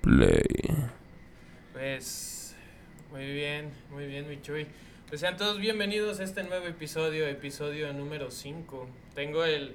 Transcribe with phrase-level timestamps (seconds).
[0.00, 0.46] Play.
[1.72, 2.56] Pues
[3.12, 4.66] muy bien, muy bien, mi Chuy.
[5.08, 8.88] Pues sean todos bienvenidos a este nuevo episodio, episodio número 5.
[9.14, 9.74] Tengo el,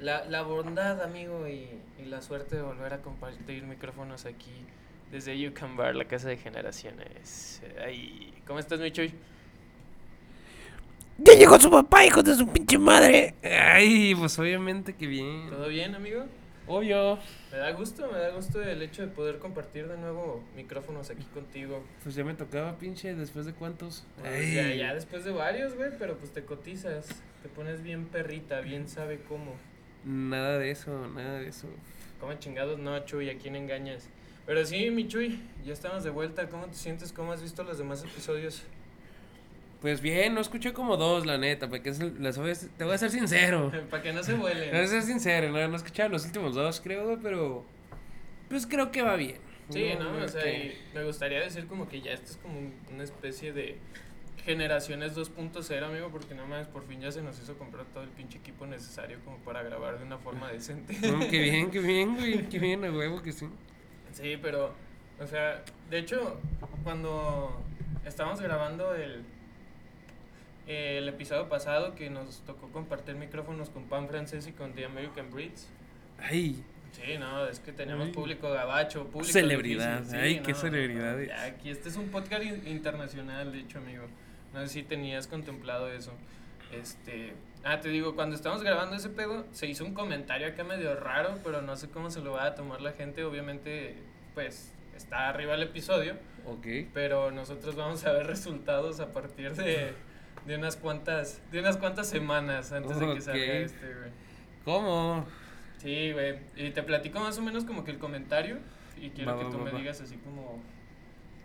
[0.00, 1.68] la, la bondad, amigo, y,
[2.02, 4.50] y la suerte de volver a compartir micrófonos aquí
[5.12, 7.62] desde Yukon Bar, la casa de generaciones.
[7.84, 9.12] Ay, ¿Cómo estás, mi Chuy?
[11.18, 13.34] Ya llegó su papá, hijo de su pinche madre.
[13.44, 15.48] Ay, pues obviamente que bien.
[15.50, 16.24] ¿Todo bien, amigo?
[16.66, 17.18] Obvio.
[17.50, 21.24] Me da gusto, me da gusto el hecho de poder compartir de nuevo micrófonos aquí
[21.34, 21.82] contigo.
[22.02, 24.04] Pues ya me tocaba, pinche, después de cuántos.
[24.20, 27.08] Pues ya, ya después de varios, güey, pero pues te cotizas,
[27.42, 29.54] te pones bien perrita, bien sabe cómo.
[30.04, 31.66] Nada de eso, nada de eso.
[32.20, 33.30] ¿Cómo chingados no, Chuy?
[33.30, 34.08] ¿A quién engañas?
[34.46, 36.48] Pero sí, mi Chuy, ya estamos de vuelta.
[36.48, 37.12] ¿Cómo te sientes?
[37.12, 38.62] ¿Cómo has visto los demás episodios?
[39.80, 42.34] Pues bien, no escuché como dos, la neta, porque es, las
[42.76, 43.72] te voy a ser sincero.
[43.90, 44.88] Para que no se Te voy a vuelen.
[44.88, 47.64] ser sincero, no, no he escuchado los últimos dos, creo, pero.
[48.50, 49.38] Pues creo que va bien.
[49.70, 50.12] Sí, ¿no?
[50.24, 53.04] O sea, que- y me gustaría decir como que ya esto es como un- una
[53.04, 53.78] especie de
[54.44, 58.08] generaciones 2.0, amigo, porque no más, por fin ya se nos hizo comprar todo el
[58.10, 60.96] pinche equipo necesario como para grabar de una forma decente.
[61.08, 63.46] No, qué bien, qué bien, güey, qué bien, a huevo que sí.
[64.12, 64.74] Sí, pero,
[65.20, 66.40] o sea, de hecho,
[66.82, 67.62] cuando
[68.04, 69.22] estábamos grabando el,
[70.70, 75.30] el episodio pasado que nos tocó compartir micrófonos con Pan Francés y con The American
[75.30, 75.68] Breeds.
[76.18, 78.12] Ay, Sí, no, es que teníamos Ay.
[78.12, 80.18] público gabacho, público Celebridad, difícil.
[80.18, 81.20] ay, qué celebridad.
[81.20, 84.06] ya, aquí este es un podcast in- internacional, de hecho, amigo.
[84.52, 86.12] No sé si tenías contemplado eso.
[86.72, 87.32] Este,
[87.62, 91.38] ah, te digo, cuando estábamos grabando ese pedo, se hizo un comentario acá medio raro,
[91.44, 93.22] pero no sé cómo se lo va a tomar la gente.
[93.22, 93.94] Obviamente,
[94.34, 96.66] pues está arriba el episodio, ok.
[96.92, 99.92] pero nosotros vamos a ver resultados a partir de,
[100.46, 104.10] de unas cuantas de unas cuantas semanas antes de que salga este, güey.
[104.64, 105.26] ¿Cómo?
[105.78, 106.38] Sí, güey.
[106.56, 108.58] Y te platico más o menos como que el comentario.
[109.00, 110.62] Y quiero Va, que va, tú va, me digas así como.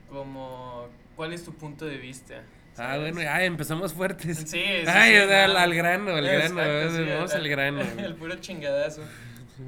[0.09, 0.87] Como.
[1.15, 2.43] ¿Cuál es tu punto de vista?
[2.77, 4.37] Ah, bueno, ay, empezamos fuertes.
[4.39, 4.57] Sí, sí.
[4.85, 5.59] Ay, sí, o sea, al, no.
[5.59, 7.81] al grano, al grano, Exacto, vamos el- al grano.
[7.97, 9.01] El puro chingadazo.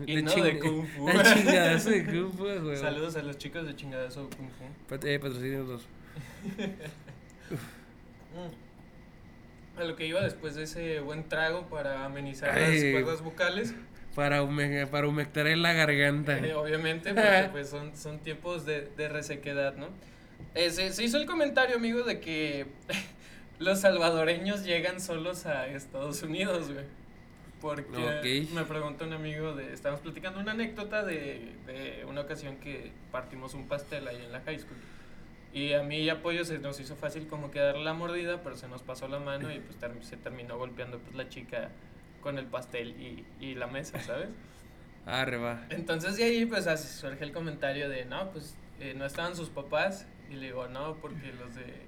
[0.06, 1.08] Y De no ching- de Kung Fu.
[1.10, 2.76] El chingadazo de Kung Fu, güey.
[2.76, 4.66] Saludos a los chicos de chingadazo Kung Fu.
[4.90, 5.88] Pat- Eh, patrocínanos.
[9.78, 12.82] A lo que iba después de ese buen trago para amenizar Ay.
[12.82, 13.74] las cuerdas vocales.
[14.16, 16.38] Para, hume- para humectar en la garganta.
[16.40, 19.90] Eh, obviamente, porque pues son, son tiempos de, de resequedad, ¿no?
[20.56, 22.66] Eh, se, se hizo el comentario, amigo, de que
[23.60, 26.86] los salvadoreños llegan solos a Estados Unidos, güey.
[27.62, 29.74] Porque me preguntó un amigo de.
[29.74, 34.42] Estábamos platicando una anécdota de, de una ocasión que partimos un pastel ahí en la
[34.42, 34.78] high school.
[35.54, 38.44] Y a mí y a Pollo se nos hizo fácil como que darle la mordida,
[38.44, 41.70] pero se nos pasó la mano y pues ter- se terminó golpeando pues la chica
[42.22, 44.30] con el pastel y, y la mesa, ¿sabes?
[45.06, 45.66] Arre, va.
[45.70, 49.50] Entonces de ahí pues así surge el comentario de, no, pues eh, no estaban sus
[49.50, 50.06] papás.
[50.30, 51.88] Y le digo, no, porque los de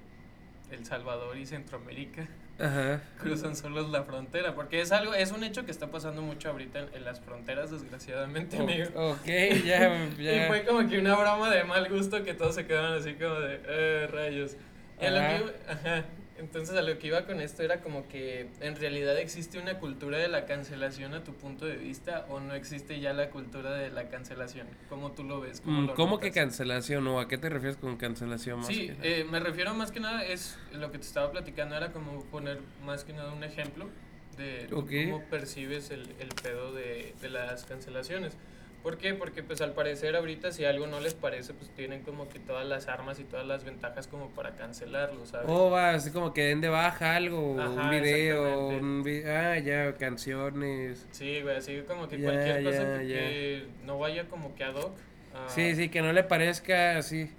[0.72, 2.28] El Salvador y Centroamérica
[2.60, 3.02] Ajá.
[3.20, 4.54] cruzan solos la frontera.
[4.56, 7.72] Porque es algo, es un hecho que está pasando mucho ahorita en, en las fronteras,
[7.72, 8.90] desgraciadamente, amigo.
[8.96, 9.26] O- ok,
[9.66, 10.48] ya, Y ya.
[10.48, 13.62] fue como que una broma de mal gusto que todos se quedaron así como de,
[13.68, 14.56] eh, rayos.
[15.02, 15.30] Y a lo Ajá.
[15.30, 16.06] que iba- ajá.
[16.40, 20.18] Entonces a lo que iba con esto era como que en realidad existe una cultura
[20.18, 23.90] de la cancelación a tu punto de vista o no existe ya la cultura de
[23.90, 24.68] la cancelación.
[24.88, 25.62] ¿Cómo tú lo ves?
[25.66, 28.60] Mm, lo ¿Cómo que cancelación o a qué te refieres con cancelación?
[28.60, 31.76] Más Sí, que eh, me refiero más que nada, es lo que te estaba platicando,
[31.76, 33.90] era como poner más que nada un ejemplo
[34.38, 38.38] de cómo percibes el, el pedo de, de las cancelaciones.
[38.84, 39.14] ¿Por qué?
[39.14, 42.66] Porque pues al parecer ahorita si algo no les parece, pues tienen como que todas
[42.66, 45.48] las armas y todas las ventajas como para cancelarlo, ¿sabes?
[45.50, 49.58] Oh, va, así como que den de baja algo, Ajá, un video, un vi- ah,
[49.60, 51.06] ya, canciones.
[51.12, 54.76] Sí, güey, así como que Ya, cualquier cosa que, que no vaya como que ad
[54.76, 54.94] hoc.
[55.36, 57.30] a- Sí, sí, que no le parezca así.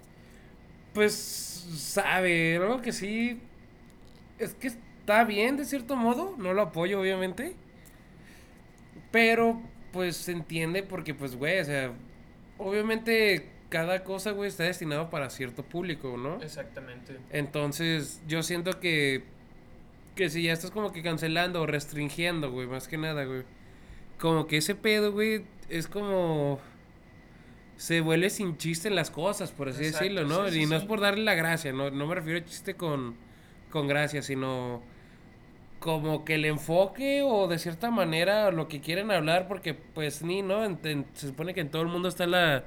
[0.93, 1.13] Pues,
[1.75, 3.39] sabe, algo que sí.
[4.37, 7.55] Es que está bien de cierto modo, no lo apoyo obviamente.
[9.11, 11.91] Pero, pues se entiende porque, pues, güey, o sea,
[12.57, 16.41] obviamente cada cosa, güey, está destinado para cierto público, ¿no?
[16.43, 17.17] Exactamente.
[17.31, 19.23] Entonces, yo siento que.
[20.15, 23.43] Que si ya estás como que cancelando o restringiendo, güey, más que nada, güey.
[24.19, 26.59] Como que ese pedo, güey, es como.
[27.77, 30.45] Se vuelve sin chiste en las cosas, por así Exacto, decirlo, ¿no?
[30.47, 30.83] sí, sí, y no sí.
[30.83, 31.89] es por darle la gracia, ¿no?
[31.89, 33.15] No me refiero a chiste con,
[33.71, 34.83] con gracia, sino.
[35.81, 40.41] Como que el enfoque o de cierta manera lo que quieren hablar, porque pues ni,
[40.43, 40.63] ¿no?
[40.63, 42.63] En- en- se supone que en todo el mundo está la.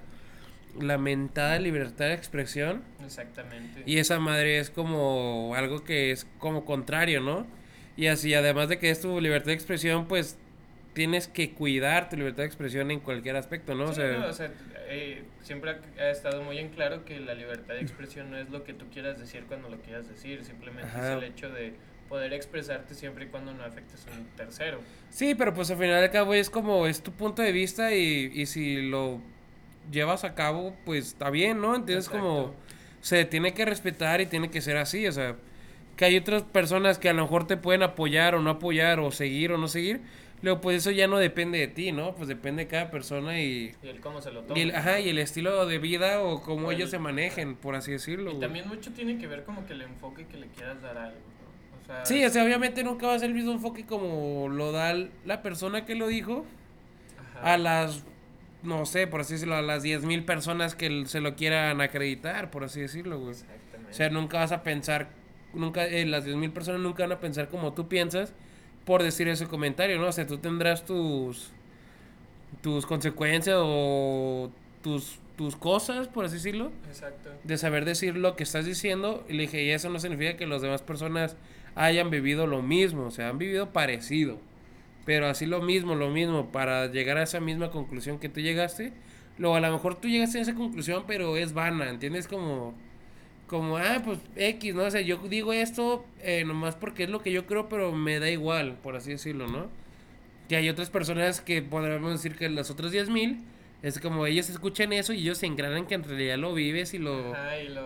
[0.81, 2.83] La mentada libertad de expresión.
[3.05, 3.85] Exactamente.
[3.87, 7.47] Y esa madre es como algo que es como contrario, ¿no?
[7.97, 10.37] Y así, además de que es tu libertad de expresión, pues
[10.93, 13.93] tienes que cuidar tu libertad de expresión en cualquier aspecto, ¿no?
[13.93, 14.51] Sí, no, o sea,
[14.89, 18.65] eh, siempre ha estado muy en claro que la libertad de expresión no es lo
[18.65, 21.75] que tú quieras decir cuando lo quieras decir, simplemente es el hecho de
[22.09, 24.81] poder expresarte siempre y cuando no afectes a un tercero.
[25.11, 28.31] Sí, pero pues al final de cabo es como, es tu punto de vista y,
[28.35, 29.21] y si lo
[29.91, 31.75] llevas a cabo, pues está bien, ¿no?
[31.75, 32.55] Entonces como
[33.01, 35.37] se tiene que respetar y tiene que ser así, o sea,
[35.97, 39.11] que hay otras personas que a lo mejor te pueden apoyar o no apoyar o
[39.11, 40.01] seguir o no seguir,
[40.43, 42.15] luego pues eso ya no depende de ti, ¿no?
[42.15, 43.75] Pues depende de cada persona y...
[43.83, 44.59] Y el cómo se lo toma.
[44.59, 47.93] Y el, ajá, y el estilo de vida o cómo ellos se manejen, por así
[47.93, 48.33] decirlo.
[48.33, 51.05] Y también mucho tiene que ver como que el enfoque que le quieras dar a
[51.05, 51.34] algo.
[51.85, 54.73] O sea, sí, o sea, obviamente nunca va a ser el mismo enfoque como lo
[54.73, 54.95] da
[55.25, 56.45] la persona que lo dijo
[57.43, 58.05] a las
[58.65, 62.65] no sé, por así decirlo, a las 10.000 personas que se lo quieran acreditar, por
[62.65, 63.33] así decirlo, güey.
[63.33, 63.91] Exactamente.
[63.91, 65.11] O sea, nunca vas a pensar,
[65.53, 68.33] nunca, eh, las 10.000 personas nunca van a pensar como tú piensas
[68.85, 70.09] por decir ese comentario, ¿no?
[70.09, 71.53] O sea, tú tendrás tus,
[72.63, 74.51] tus consecuencias o
[74.83, 76.73] tus, tus cosas, por así decirlo.
[76.89, 77.31] Exacto.
[77.45, 79.25] De saber decir lo que estás diciendo.
[79.29, 81.37] Y le dije, y eso no significa que las demás personas
[81.75, 84.39] hayan vivido lo mismo, o sea, han vivido parecido.
[85.05, 88.93] Pero así lo mismo, lo mismo, para llegar a esa misma conclusión que tú llegaste.
[89.39, 92.29] Luego a lo mejor tú llegaste a esa conclusión, pero es vana, ¿entiendes?
[92.29, 92.75] Como,
[93.47, 94.85] como, ah, pues X, ¿no?
[94.85, 98.19] O sea, yo digo esto eh, nomás porque es lo que yo creo, pero me
[98.21, 99.69] da igual, por así decirlo, ¿no?
[100.49, 103.39] Que hay otras personas que podríamos decir que las otras 10.000 mil
[103.85, 106.99] es como ellos escuchan eso y ellos se engranan que en realidad lo vives y
[106.99, 107.35] lo,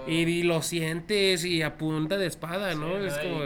[0.06, 0.62] y, lo...
[0.62, 2.99] sientes y a punta de espada, ¿no?
[2.99, 3.41] es como,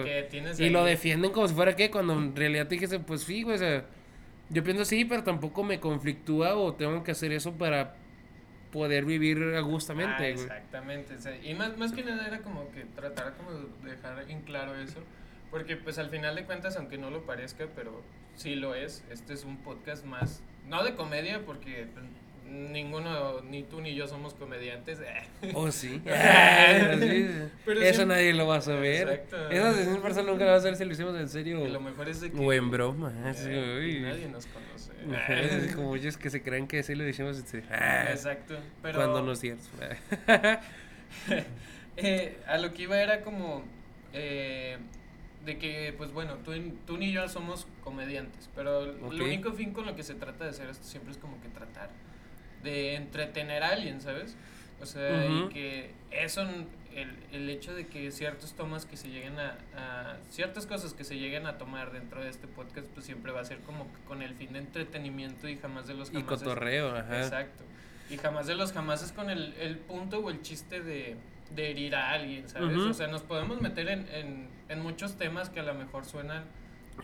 [0.58, 3.56] y, lo defienden como si fuera que cuando en realidad te dijese, pues sí, o
[3.56, 3.86] sea,
[4.50, 7.94] yo pienso sí, pero tampoco me conflictúa o tengo que hacer eso para
[8.70, 10.22] poder vivir agustamente.
[10.22, 14.42] Ah, exactamente, y más, más que nada era como que tratar como de dejar en
[14.42, 15.00] claro eso,
[15.50, 18.02] porque pues al final de cuentas, aunque no lo parezca, pero
[18.34, 22.04] sí lo es, este es un podcast más, no de comedia, porque pues,
[22.48, 25.00] ninguno, ni tú ni yo somos comediantes.
[25.54, 26.00] Oh, sí.
[27.66, 29.08] Eso nadie lo va a saber.
[29.08, 29.50] Exacto.
[29.50, 31.66] Esas personas nunca lo va a saber si lo hicimos en serio.
[31.66, 32.38] lo mejor es de que.
[32.38, 33.10] O en broma.
[33.10, 35.74] nadie nos conoce.
[35.74, 37.42] como ellos que se creen que sí lo hicimos.
[37.52, 38.56] Exacto.
[38.82, 38.98] Pero...
[38.98, 39.64] Cuando no es cierto.
[41.96, 43.64] eh, a lo que iba era como.
[44.12, 44.78] Eh,
[45.44, 46.52] de que, pues bueno, tú,
[46.86, 50.50] tú ni yo somos comediantes, pero el único fin con lo que se trata de
[50.50, 51.90] hacer esto siempre es como que tratar
[52.62, 54.36] de entretener a alguien, ¿sabes?
[54.80, 56.42] O sea, y que eso,
[56.94, 61.18] el, el, hecho de que ciertos tomas que se lleguen a, ciertas cosas que se
[61.18, 64.34] lleguen a tomar dentro de este podcast, pues siempre va a ser como con el
[64.34, 66.24] fin de entretenimiento y jamás de los jamás.
[66.24, 67.22] Y cotorreo, ajá.
[67.22, 67.62] Exacto.
[68.10, 71.16] Y jamás de los jamás es con el, el punto o el chiste de,
[71.54, 72.76] de herir a alguien, ¿sabes?
[72.76, 76.42] O sea, nos podemos meter en, en, en muchos temas que a lo mejor suenan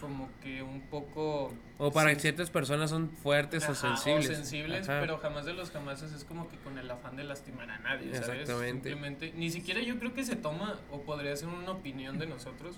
[0.00, 1.52] como que un poco...
[1.78, 4.30] O para ciertas personas son fuertes o sensibles.
[4.30, 7.70] O sensibles, pero jamás de los jamás es como que con el afán de lastimar
[7.70, 8.40] a nadie, ¿sabes?
[8.40, 8.90] Exactamente.
[8.90, 12.76] Simplemente, ni siquiera yo creo que se toma, o podría ser una opinión de nosotros,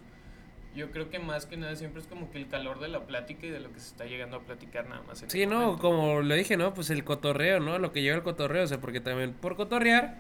[0.74, 3.46] yo creo que más que nada siempre es como que el calor de la plática
[3.46, 5.24] y de lo que se está llegando a platicar nada más.
[5.26, 6.74] sí, no, como lo dije, ¿no?
[6.74, 7.78] Pues el cotorreo, ¿no?
[7.78, 10.18] Lo que lleva el cotorreo, o sea, porque también por cotorrear,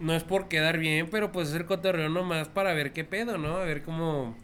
[0.00, 3.38] no es por quedar bien, pero pues es el cotorreo nomás para ver qué pedo,
[3.38, 3.56] ¿no?
[3.56, 4.34] A ver cómo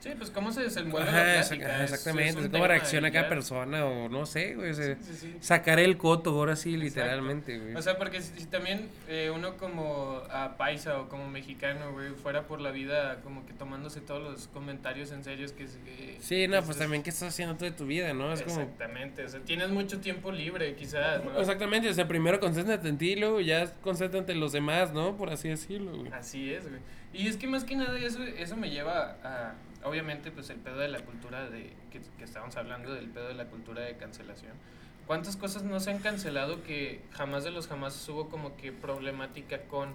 [0.00, 1.84] Sí, pues cómo se desenvuelve la plática.
[1.84, 4.72] Exactamente, cómo reacciona cada persona o no sé, güey.
[5.40, 7.74] sacar el coto ahora sí, literalmente, güey.
[7.74, 12.46] O sea, porque si, también eh, uno como a paisa o como mexicano, güey, fuera
[12.46, 16.16] por la vida como que tomándose todos los comentarios en serio que...
[16.20, 18.32] sí, no, pues también qué estás haciendo tú de tu vida, ¿no?
[18.32, 21.38] Es exactamente, o sea, tienes mucho tiempo libre quizás, ¿no?
[21.38, 25.16] Exactamente, o sea, primero concéntrate en ti, luego ya concéntrate en los demás, ¿no?
[25.18, 26.10] Por así decirlo, güey.
[26.12, 26.80] Así es, güey.
[27.12, 30.78] Y es que más que nada eso, eso me lleva a obviamente pues el pedo
[30.78, 34.52] de la cultura de que, que estábamos hablando del pedo de la cultura de cancelación.
[35.06, 39.62] Cuántas cosas no se han cancelado que jamás de los jamás hubo como que problemática
[39.62, 39.92] con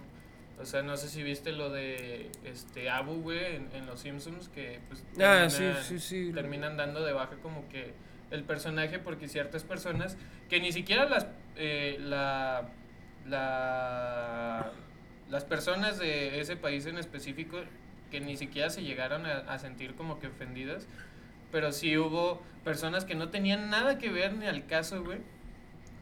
[0.59, 4.79] o sea no sé si viste lo de este Abu güey en, los Simpsons que
[4.87, 5.47] pues ah,
[6.33, 7.93] terminan, dando de baja como que
[8.31, 10.17] el personaje porque ciertas personas
[10.49, 12.69] que ni siquiera las eh, la
[13.27, 14.71] la
[15.29, 17.57] las personas de ese país en específico
[18.11, 20.87] que ni siquiera se llegaron a, sentir como que ofendidas,
[21.51, 25.19] pero sí hubo personas que no tenían nada que ver ni al caso, güey,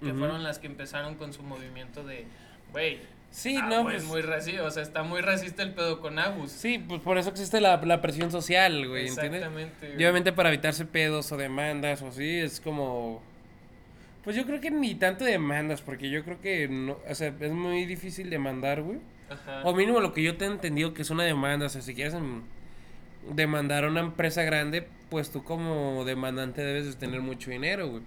[0.03, 2.25] que fueron las que empezaron con su movimiento de,
[2.71, 2.99] güey,
[3.33, 6.51] Sí, no, pues muy racista, o sea, está muy racista el pedo con Agus.
[6.51, 9.89] Sí, pues por eso existe la, la presión social, güey, Exactamente.
[9.89, 13.23] Y obviamente para evitarse pedos o demandas o así, es como...
[14.23, 17.51] Pues yo creo que ni tanto demandas, porque yo creo que, no, o sea, es
[17.51, 18.99] muy difícil demandar, güey.
[19.63, 21.65] O mínimo lo que yo te he entendido que es una demanda.
[21.65, 22.13] O sea, si quieres
[23.29, 28.03] demandar a una empresa grande, pues tú como demandante debes de tener mucho dinero, güey.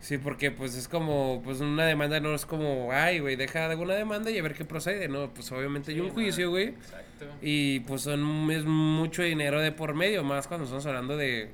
[0.00, 3.76] Sí, porque pues es como, pues una demanda no es como, ay, güey, deja de
[3.76, 5.28] una demanda y a ver qué procede, ¿no?
[5.28, 6.68] Pues obviamente hay un juicio, güey.
[6.68, 7.26] Exacto.
[7.42, 11.50] Y pues son, es mucho dinero de por medio, más cuando estamos hablando de,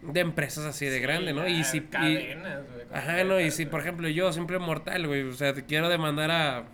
[0.00, 1.46] de empresas así de Sí, grande, ¿no?
[1.46, 1.76] Y si...
[1.76, 2.86] y- Cadenas, güey.
[2.90, 6.30] ajá, no, y si por ejemplo yo, siempre mortal, güey, o sea, te quiero demandar
[6.30, 6.64] a,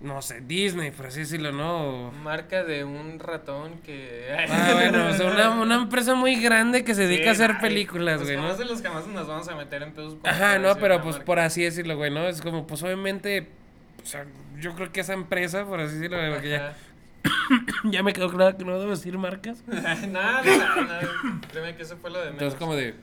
[0.00, 2.10] no sé, Disney, por así decirlo, ¿no?
[2.22, 4.28] Marca de un ratón que.
[4.48, 7.60] Ah, bueno, o sea, una, una empresa muy grande que se dedica a hacer ay,
[7.60, 8.42] películas, pues güey, ¿no?
[8.44, 10.16] jamás de los jamás nos vamos a meter en pedos.
[10.24, 11.24] Ajá, no, pero pues marca.
[11.26, 12.26] por así decirlo, güey, ¿no?
[12.26, 13.48] Es como, pues obviamente,
[14.02, 14.24] o sea,
[14.58, 16.74] yo creo que esa empresa, por así decirlo, porque ya,
[17.84, 19.62] ya me quedó claro que no debo decir marcas.
[19.66, 21.08] nada, nada, nada.
[21.50, 22.42] Créeme que eso fue lo de menos.
[22.42, 22.94] Entonces, como de.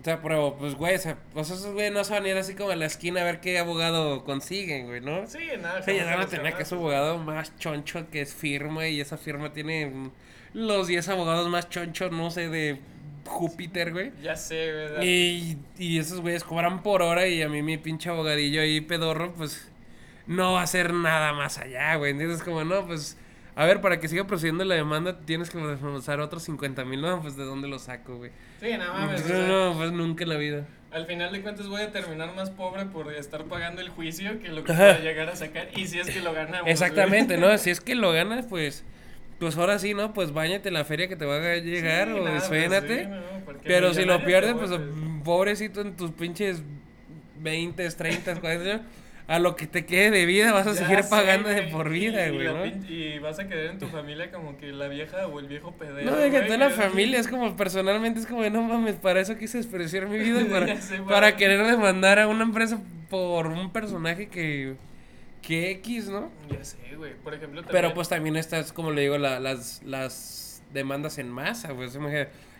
[0.00, 2.36] O sea, pero, pues, güey, o sea, pues esos güey no se van a ir
[2.36, 5.26] así como a la esquina a ver qué abogado consiguen, güey, ¿no?
[5.26, 5.80] Sí, nada.
[5.80, 9.00] O sea, ya van a tener que su abogado más choncho que es firma y
[9.00, 10.10] esa firma tiene
[10.54, 12.78] los 10 abogados más chonchos, no sé, de
[13.26, 14.12] Júpiter, güey.
[14.22, 15.02] Ya sé, ¿verdad?
[15.02, 19.32] Y, y esos güeyes cobran por hora y a mí mi pinche abogadillo ahí pedorro,
[19.34, 19.68] pues
[20.26, 22.12] no va a hacer nada más allá, güey.
[22.12, 22.42] ¿Entiendes?
[22.42, 23.16] Como, no, pues,
[23.60, 27.20] a ver, para que siga procediendo la demanda tienes que desembolsar otros 50 mil, no,
[27.20, 28.30] pues, ¿de dónde lo saco, güey?
[28.60, 29.20] Sí, nada mames.
[29.20, 30.66] o No, sea, no, pues nunca en la vida.
[30.92, 34.48] Al final de cuentas voy a terminar más pobre por estar pagando el juicio que
[34.48, 34.84] lo que Ajá.
[34.94, 35.68] pueda llegar a sacar.
[35.76, 36.62] Y si es que lo ganamos.
[36.62, 36.72] güey.
[36.72, 37.58] Exactamente, ¿no?
[37.58, 38.84] Si es que lo ganas, pues,
[39.40, 40.14] pues ahora sí, ¿no?
[40.14, 43.04] Pues bañate en la feria que te va a llegar Sí, o pues, desfénate.
[43.04, 44.94] sí, no, Pero si lo pierdes, pues vuelves.
[45.24, 46.62] pobrecito en tus pinches
[47.40, 48.82] 20, 30, 40,
[49.28, 51.70] a lo que te quede de vida vas a Ya seguir sé, pagando de güey,
[51.70, 52.66] por vida, y güey, ¿no?
[52.88, 56.10] Y vas a quedar en tu familia como que la vieja o el viejo pedero.
[56.10, 59.58] No, déjate güey, la familia, es como personalmente, es como, no mames, para eso quise
[59.58, 62.80] desperdiciar mi vida, para, sé, para querer demandar a una empresa
[63.10, 64.76] por un personaje que,
[65.42, 66.30] que X, ¿no?
[66.50, 67.14] Ya sé, güey.
[67.14, 67.82] Por ejemplo, también.
[67.82, 71.98] Pero pues también estas, como le digo, la- las, las demandas en masa, pues.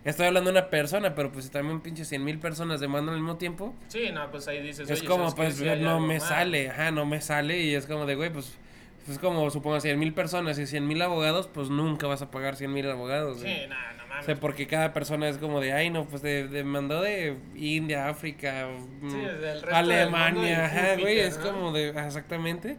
[0.09, 3.21] Estoy hablando de una persona, pero pues si también pinche 100 mil personas demandan al
[3.21, 3.75] mismo tiempo.
[3.88, 4.88] Sí, no, pues ahí dices.
[4.88, 6.21] es "Oye, como, pues no me mal".
[6.21, 7.61] sale, ajá, no me sale.
[7.61, 8.57] Y es como de, güey, pues,
[9.05, 12.57] pues como supongo 100 mil personas y 100 mil abogados, pues nunca vas a pagar
[12.57, 13.41] 100 mil abogados.
[13.41, 13.75] Sí, no,
[14.07, 17.37] no O sea, porque cada persona es como de, ay, no, pues de, demandó de
[17.55, 18.67] India, África,
[19.03, 19.31] mm, Sí, del
[19.62, 22.79] resto del mundo Alemania, ajá, güey, es como de, ajá, exactamente.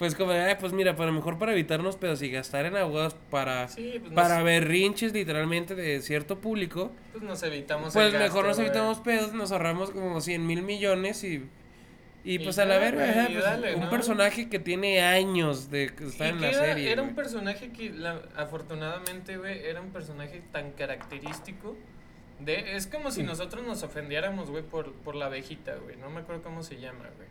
[0.00, 3.14] Pues como de, ay, pues mira, para mejor para evitarnos pedos y gastar en abogados
[3.30, 7.92] para, Sí, pues para nos, berrinches literalmente de cierto público, pues nos evitamos.
[7.92, 11.46] pues el mejor gasto, nos evitamos pedos, nos ahorramos como 100 mil millones y...
[12.22, 13.90] Y Y pues ya, a la verga, pues, un ¿no?
[13.90, 16.92] personaje que tiene años de que está Y en la era, serie.
[16.92, 21.76] Era un personaje que, la- afortunadamente, güey, era un personaje tan característico.
[22.38, 25.96] De, es como si nosotros nos ofendiéramos, güey, por, por la abejita, güey.
[25.96, 27.28] No me acuerdo cómo se llama, güey.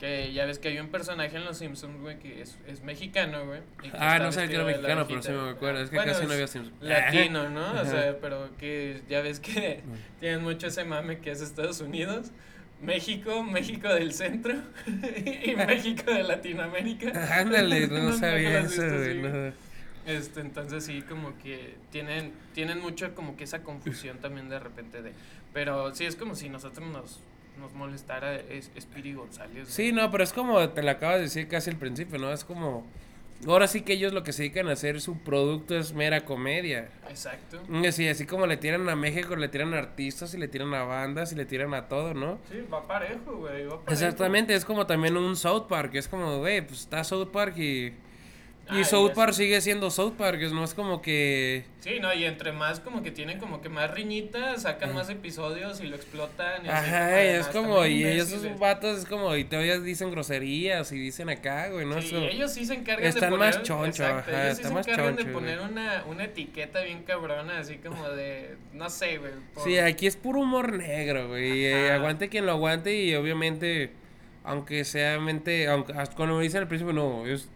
[0.00, 3.44] Que ya ves que hay un personaje en Los Simpsons, güey, que es, es mexicano,
[3.44, 3.60] güey.
[3.92, 5.82] Ah, no sé que era mexicano, pero sí me acuerdo.
[5.82, 6.74] Es que Bueno, casi no había Simpsons.
[6.80, 7.60] Latino, ¿no?
[7.60, 7.84] O Ajá.
[7.84, 9.82] sea, pero que ya ves que
[10.20, 12.30] tienen mucho ese mame que es Estados Unidos.
[12.80, 14.54] México, México del centro
[14.86, 17.12] y México de Latinoamérica.
[17.38, 19.18] Ándale, no, Nunca sabía eso, güey.
[19.20, 19.52] no.
[20.06, 25.02] Este, entonces sí, como que tienen, tienen mucho como que esa confusión también de repente
[25.02, 25.12] de...
[25.52, 27.20] Pero sí, es como si nosotros nos,
[27.60, 28.70] nos molestara es,
[29.14, 29.68] González.
[29.68, 32.32] Sí, no, pero es como te lo acabas de decir casi al principio, ¿no?
[32.32, 32.86] Es como.
[33.46, 36.90] Ahora sí que ellos lo que se dedican a hacer, su producto es mera comedia.
[37.08, 37.58] Exacto.
[37.68, 40.74] Mm, Sí, así como le tiran a México, le tiran a artistas y le tiran
[40.74, 42.38] a bandas y le tiran a todo, ¿no?
[42.50, 43.66] Sí, va parejo, güey.
[43.88, 47.94] Exactamente, es como también un South Park, es como, güey, pues está South Park y...
[48.72, 51.64] Y Ah, South Park sigue siendo South Park, es- no es como que...
[51.80, 55.80] Sí, no, y entre más como que tienen como que más riñitas, sacan más episodios
[55.80, 56.64] y lo explotan.
[56.64, 58.44] Y así Ajá, como de, y "No, es están como, y ellos imbéciles".
[58.44, 62.00] esos vatos es como, y todavía dicen groserías y dicen acá, güey, ¿no?
[62.00, 63.54] Sí, Eso- ellos sí se encargan están de poner...
[63.56, 65.70] más choncho, exacto, ajá, ellos sí está se más encargan de choncho, poner güey.
[65.72, 68.56] una, una etiqueta bien cabrona, así como de...
[68.72, 69.32] No sé, güey.
[69.52, 71.64] por- Sí, aquí es puro humor negro, güey.
[71.66, 73.90] eh, aguante quien lo aguante y obviamente,
[74.44, 77.48] aunque sea mente, aunque me dicen al principio, no, es,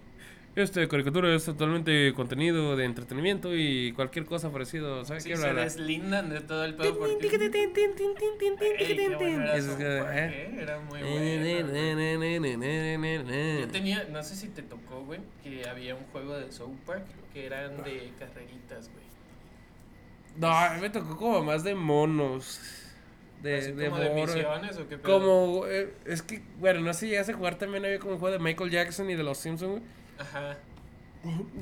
[0.57, 5.37] este caricatura es totalmente contenido de entretenimiento y cualquier cosa parecido, ¿sabes Sí, qué?
[5.37, 5.63] se Bla, bla.
[5.65, 7.29] deslindan de todo el pedo porque...
[10.61, 11.09] Era muy bueno.
[13.61, 17.05] Yo tenía, no sé si te tocó, güey, que había un juego de South Park
[17.33, 19.05] que eran de carreritas, güey.
[20.37, 22.61] No, me tocó como más de monos.
[23.43, 25.19] De, Así de como de misiones o qué pedo.
[25.21, 28.19] Como, eh, es que, bueno, no sé si llegaste a jugar también, había como un
[28.19, 29.83] juego de Michael Jackson y de los Simpsons, güey.
[30.19, 30.57] Ajá,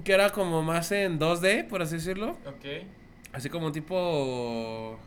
[0.04, 2.36] Que era como más en 2D, por así decirlo.
[2.46, 2.86] ok.
[3.32, 4.98] Así como tipo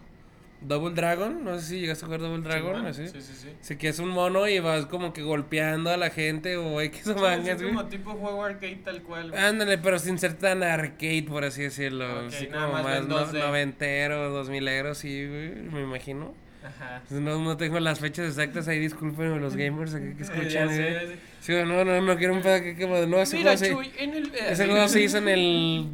[0.62, 3.08] Double Dragon, no sé si llegaste a jugar Double Dragon, Simón, así.
[3.08, 3.50] Sí, sí, sí.
[3.62, 7.08] Así que es un mono y vas como que golpeando a la gente o X
[7.08, 7.74] o Sí, mangas, güey.
[7.76, 9.30] como tipo juego arcade tal cual.
[9.30, 9.44] güey.
[9.44, 12.22] Ándale, pero sin ser tan arcade, por así decirlo.
[12.22, 13.40] Ok, así nada como más más no- 2D.
[13.40, 16.34] noventero, dos mileros, sí, güey, me imagino.
[16.66, 17.02] Ajá.
[17.10, 20.70] No, no tengo las fechas exactas ahí, disculpen los gamers aquí que Ya escuchan.
[20.72, 21.00] eh.
[21.08, 21.16] sé.
[21.42, 23.90] Sí, no, no, no quiero un pedo que como de no, ese Mira, juego, se,
[23.90, 24.32] Chuy, en el.
[24.36, 25.88] ese juego se hizo en el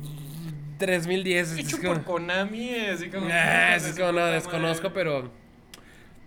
[0.78, 1.58] 3010.
[1.58, 3.28] Hecho es como- por Konami, así como.
[3.32, 5.32] Ah, es como no, desconozco, pero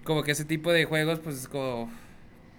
[0.04, 1.90] como que ese tipo de juegos, pues es como.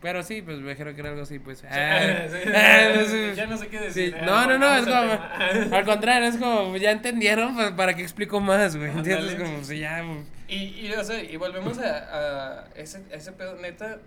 [0.01, 1.63] Pero sí, pues me dijeron que era algo así, pues.
[1.69, 1.99] ah,
[2.29, 3.33] Sí, ah, no sé.
[3.35, 4.17] ya no sé qué Sí, decir.
[4.23, 5.75] No, no, no, es como.
[5.75, 6.75] al contrario, es como.
[6.77, 8.89] Ya entendieron, pues, ¿para qué explico más, güey?
[8.91, 9.35] ¿Entiendes?
[9.35, 10.03] Como si ya.
[10.47, 13.99] Y, y, o sea, y volvemos a, a ese, ese pedo, neta,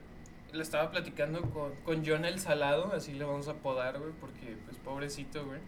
[0.53, 4.57] lo estaba platicando con, con John el Salado, así le vamos a apodar, güey, porque,
[4.65, 5.61] pues, pobrecito, güey.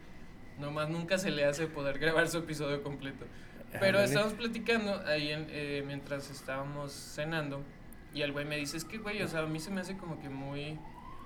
[0.59, 3.27] Nomás nunca se le hace poder grabar su episodio completo.
[3.73, 4.05] Pero Ándale.
[4.05, 7.62] estábamos platicando ahí en, eh, mientras estábamos cenando,
[8.12, 9.97] y el güey me dice, es que, güey, o sea, a mí se me hace
[9.97, 10.79] como que muy,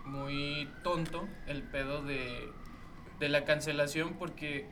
[0.05, 2.51] muy tonto el pedo de,
[3.19, 4.67] de la cancelación, porque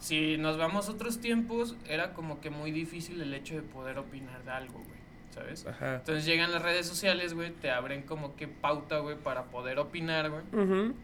[0.00, 3.98] si nos vamos a otros tiempos, era como que muy difícil el hecho de poder
[3.98, 4.98] opinar de algo, güey,
[5.30, 5.66] ¿sabes?
[5.66, 5.96] Ajá.
[5.96, 10.30] Entonces llegan las redes sociales, güey, te abren como que pauta, güey, para poder opinar,
[10.30, 10.42] güey.
[10.52, 10.94] Ujú.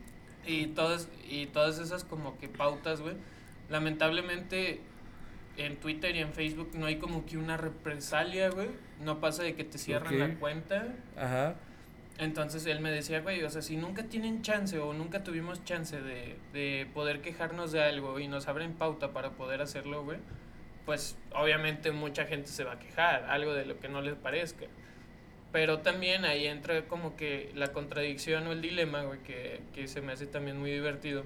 [0.46, 3.16] Y todas, y todas esas como que pautas, güey.
[3.68, 4.80] Lamentablemente
[5.56, 8.68] en Twitter y en Facebook no hay como que una represalia, güey.
[9.00, 10.94] No pasa de que te cierran la cuenta.
[11.16, 11.56] Ajá.
[12.18, 16.00] Entonces él me decía, güey, o sea, si nunca tienen chance o nunca tuvimos chance
[16.00, 20.18] de, de poder quejarnos de algo y nos abren pauta para poder hacerlo, güey,
[20.86, 24.66] pues obviamente mucha gente se va a quejar, algo de lo que no les parezca.
[25.52, 30.00] Pero también ahí entra como que la contradicción o el dilema, güey, que, que se
[30.00, 31.24] me hace también muy divertido,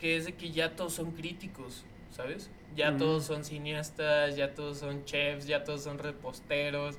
[0.00, 2.50] que es de que ya todos son críticos, ¿sabes?
[2.74, 2.98] Ya Ujú.
[2.98, 6.96] todos son cineastas, ya todos son chefs, ya todos son reposteros.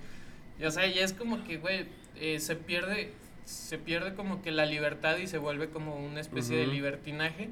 [0.60, 1.86] Y, o sea, ya es como que, güey,
[2.20, 3.14] eh, se pierde
[3.46, 7.50] se pierde como que la libertad y se vuelve como una especie de libertinaje.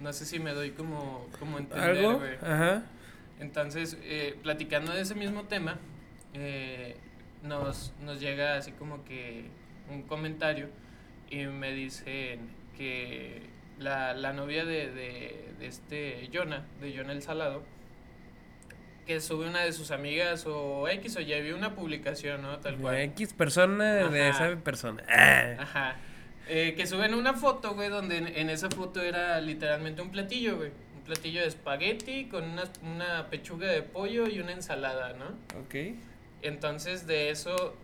[0.00, 2.38] No sé si me doy como, como entender.
[2.42, 2.82] Ajá.
[3.40, 5.78] Entonces, eh, platicando de ese mismo tema,
[6.34, 6.96] eh,
[7.42, 9.44] nos, nos llega así como que
[9.90, 10.68] un comentario
[11.30, 12.40] y me dicen
[12.76, 13.42] que
[13.78, 17.62] la, la novia de, de, de este Jonah, de Jonah el Salado,
[19.08, 22.58] que sube una de sus amigas o X o Y, vi una publicación, ¿no?
[22.58, 22.98] Tal cual.
[22.98, 25.02] X persona de esa persona.
[25.08, 25.56] Ah.
[25.60, 25.96] Ajá.
[26.46, 30.58] Eh, que suben una foto, güey, donde en, en esa foto era literalmente un platillo,
[30.58, 30.72] güey.
[30.94, 35.28] Un platillo de espagueti con una, una pechuga de pollo y una ensalada, ¿no?
[35.58, 35.96] Ok.
[36.42, 37.78] Entonces de eso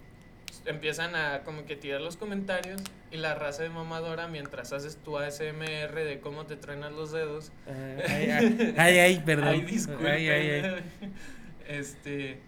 [0.67, 5.19] empiezan a como que tirar los comentarios y la raza de mamadora mientras haces tu
[5.19, 7.53] ASMR de cómo te truenas los dedos.
[7.67, 7.73] Ah,
[8.09, 9.49] Ay, ay, ay, ay, perdón.
[9.49, 10.07] Ay, disculpen.
[10.07, 10.85] Ay, ay, ay.
[11.67, 12.41] Este,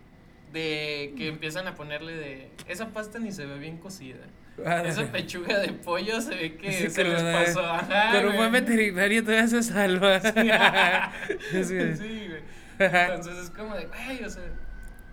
[0.53, 4.27] de que empiezan a ponerle de, esa pasta ni se ve bien cocida.
[4.65, 7.61] Ah, Esa pechuga de pollo se ve que Sí, se les pasó.
[7.65, 10.21] Ajá, Pero fue veterinario, todavía se salva.
[11.51, 11.95] Sí.
[11.97, 12.43] Sí, güey.
[12.79, 14.43] Entonces es como de, güey, o sea,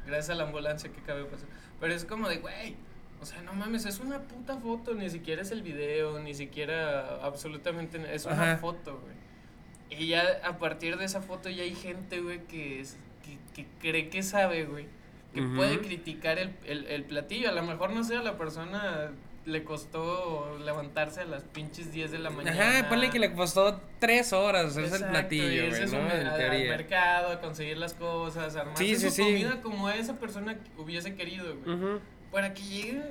[0.05, 1.47] gracias a la ambulancia que cabe pasar.
[1.83, 2.75] Pero es como de, güey,
[3.21, 7.19] o sea, no mames, es una puta foto, ni siquiera es el video, ni siquiera
[7.25, 10.01] absolutamente, es una foto, güey.
[10.01, 13.67] Y ya a partir de esa foto ya hay gente, güey, que, es- que, que
[13.81, 14.85] cree que sabe, güey,
[15.33, 17.49] que puede criticar el, el, el platillo.
[17.49, 19.11] A lo mejor, no sé, a la persona
[19.45, 22.79] le costó levantarse a las pinches 10 de la mañana.
[22.79, 26.11] Ajá, ponle que le costó tres horas hacerse el Exacto, platillo, irse güey, ¿no?
[26.11, 26.69] En a- al teoría.
[26.69, 29.21] mercado, a conseguir las cosas, armarse Sí, sí, su sí.
[29.23, 31.75] comida como esa persona hubiese querido, güey.
[31.75, 31.99] Ujú.
[32.31, 33.01] Para que llegue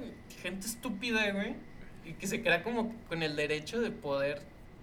[0.43, 1.55] gente estúpida, güey,
[2.05, 4.43] y que se crea como con el derecho de poder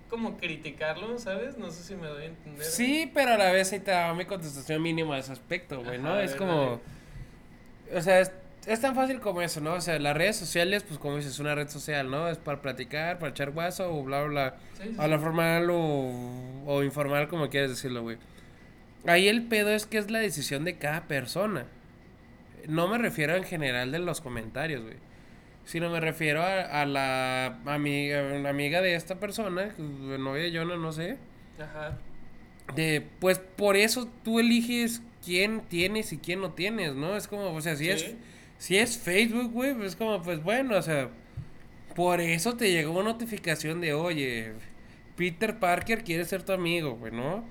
[0.10, 1.58] como criticarlo, ¿sabes?
[1.58, 2.66] No sé si me doy a entender.
[2.66, 5.98] Sí, pero a la vez ahí te daba mi contestación mínima a ese aspecto, güey,
[6.00, 6.10] ¿no?
[6.14, 6.82] Ajá, Es a ver, como...
[7.96, 8.32] O sea, es,
[8.66, 9.74] es tan fácil como eso, ¿no?
[9.76, 12.28] O sea, las redes sociales, pues como dices, es una red social, ¿no?
[12.30, 14.58] Es para platicar, para echar guaso o bla, bla, bla.
[14.82, 18.18] Sí, sí, A la formal o, o informal, como quieras decirlo, güey.
[19.06, 21.66] Ahí el pedo es que es la decisión de cada persona.
[22.68, 24.98] No me refiero en general de los comentarios, güey.
[25.66, 30.92] Sino me refiero a, a la amiga, amiga de esta persona, novia de Jonah, no
[30.92, 31.18] sé.
[31.60, 31.98] Ajá.
[32.76, 37.16] De, pues por eso tú eliges quién tienes y quién no tienes, ¿no?
[37.16, 38.16] Es como, o sea, si es.
[38.60, 41.12] Si es Facebook, güey, pues como, pues bueno, o sea,
[41.96, 44.54] por eso te llegó una notificación de, oye,
[45.16, 47.46] Peter Parker quiere ser tu amigo, güey, ¿no?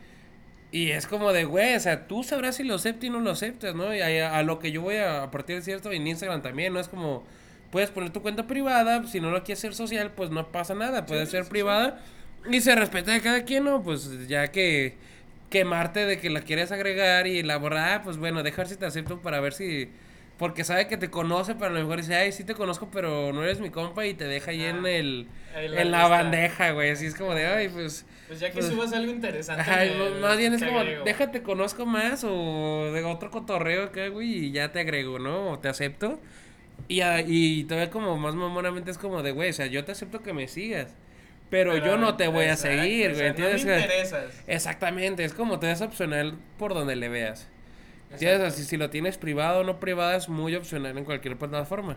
[0.70, 3.30] Y es como de, güey, o sea, tú sabrás si lo aceptas y no lo
[3.30, 3.94] aceptas, ¿no?
[3.94, 6.74] Y a, a lo que yo voy a, a partir de cierto, en Instagram también,
[6.74, 6.80] ¿no?
[6.80, 7.24] Es como,
[7.70, 11.06] puedes poner tu cuenta privada, si no lo quieres hacer social, pues no pasa nada,
[11.06, 12.00] puede Sí, ser sí, privada
[12.50, 13.82] y se respeta de cada quien, ¿no?
[13.82, 14.98] Pues ya que
[15.50, 19.22] quemarte de que la quieres agregar y la borrar, pues bueno, dejar si te acepto
[19.22, 19.90] para ver si
[20.38, 23.32] Porque sabe que te conoce, pero a lo mejor dice, ay, sí te conozco, pero
[23.32, 25.26] no eres mi compa y te deja ahí en el...
[25.54, 26.90] Ahí En la bandeja, güey.
[26.90, 28.06] Así es como de, ay, pues...
[28.28, 29.64] Pues ya que Pues- subas algo interesante.
[29.68, 31.04] Me- más bien es como, agrego.
[31.04, 35.50] déjate conozco más o de otro cotorreo acá, güey, y ya te agrego, ¿no?
[35.52, 36.20] O te acepto.
[36.86, 40.22] Y, y todavía como más mamonamente es como de, güey, o sea, yo te acepto
[40.22, 40.94] que me sigas.
[41.50, 43.64] Pero, yo no te voy a seguir, o güey, sea, ¿entiendes?
[43.64, 44.42] No me interesas.
[44.46, 47.48] Exactamente, es como te es opcional por donde le veas.
[48.12, 51.96] Así, si lo tienes privado o no privado es muy opcional en cualquier plataforma.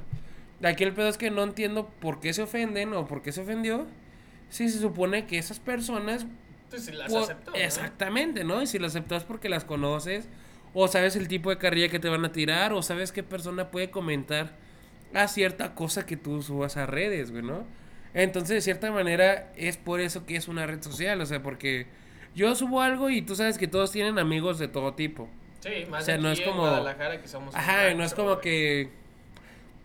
[0.63, 3.41] Aquí el pedo es que no entiendo por qué se ofenden o por qué se
[3.41, 3.87] ofendió.
[4.49, 6.25] Si se supone que esas personas
[6.69, 7.51] Pues si las aceptó.
[7.51, 7.57] ¿no?
[7.57, 8.61] Exactamente, ¿no?
[8.61, 10.27] Y si las aceptas porque las conoces,
[10.73, 13.71] o sabes el tipo de carrilla que te van a tirar, o sabes qué persona
[13.71, 14.51] puede comentar
[15.13, 17.65] a cierta cosa que tú subas a redes, güey, ¿no?
[18.13, 21.87] Entonces, de cierta manera, es por eso que es una red social, o sea, porque
[22.35, 25.29] yo subo algo y tú sabes que todos tienen amigos de todo tipo.
[25.61, 27.55] Sí, más O sea, no aquí en como- Guadalajara que somos.
[27.55, 28.41] Ajá, no es como güey.
[28.41, 28.89] que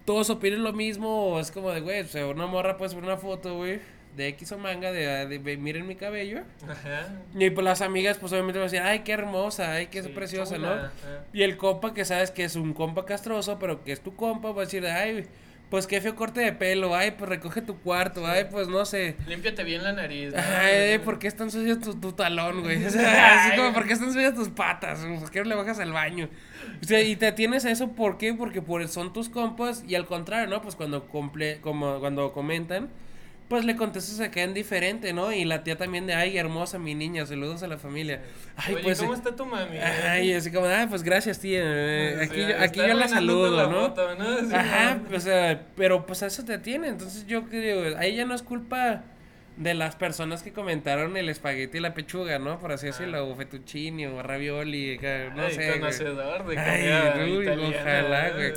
[0.05, 3.05] todos opinen lo mismo, o es como de, güey, o sea, una morra puede subir
[3.05, 3.81] una foto, güey,
[4.17, 6.41] de X o manga, de, de, de, miren mi cabello.
[6.67, 7.09] Ajá.
[7.35, 10.09] Y pues las amigas, pues obviamente van a decir, ay, qué hermosa, ay, qué Sí,
[10.09, 10.75] preciosa, chula, ¿no?
[10.83, 11.25] ajá.
[11.33, 14.53] Y el compa que sabes que es un compa castroso, pero que es tu compa,
[14.53, 15.27] va a decir, ay,
[15.71, 18.27] pues qué feo corte de pelo, ay, pues recoge tu cuarto, Sí.
[18.29, 19.17] ay, pues no sé.
[19.27, 20.33] Límpiate bien la nariz.
[20.33, 20.39] ¿no?
[20.41, 22.85] Ay, ¿por qué están sucios tu, tu talón, güey?
[22.87, 25.01] O sea, así como, ¿por qué están sucias tus patas?
[25.01, 26.29] ¿Por qué no le bajas al baño?
[26.81, 28.33] O sea, y te tienes a eso, ¿por qué?
[28.35, 30.63] Porque por, son tus compas y al contrario, ¿no?
[30.63, 32.89] Pues cuando, comple como, cuando comentan,
[33.49, 35.33] pues le contestas acá en diferente, ¿no?
[35.33, 38.23] Y la tía también de, ay, hermosa mi niña, saludos a la familia.
[38.57, 38.99] Ay, Oye, pues...
[39.01, 39.79] ¿cómo está tu mami?
[39.79, 41.61] Ay, así como, ay, pues gracias, tía.
[41.63, 43.81] eh, O Aquí, sea, yo- aquí yo la saludo, la ¿no?
[43.89, 44.39] foto, ¿no?
[44.41, 46.89] Sí, Ajá, o sea, pero pues a eso te tiene.
[46.89, 49.05] Entonces yo creo, ahí ya no es culpa
[49.57, 52.59] de las personas que comentaron el espagueti y la pechuga, ¿no?
[52.59, 52.91] Por así Ah.
[52.91, 54.99] decirlo, o fettuccini o ravioli,
[55.35, 55.67] no Ay, sé.
[55.69, 55.81] güey.
[55.81, 58.53] conocedor de Ay, uy, ojalá, güey.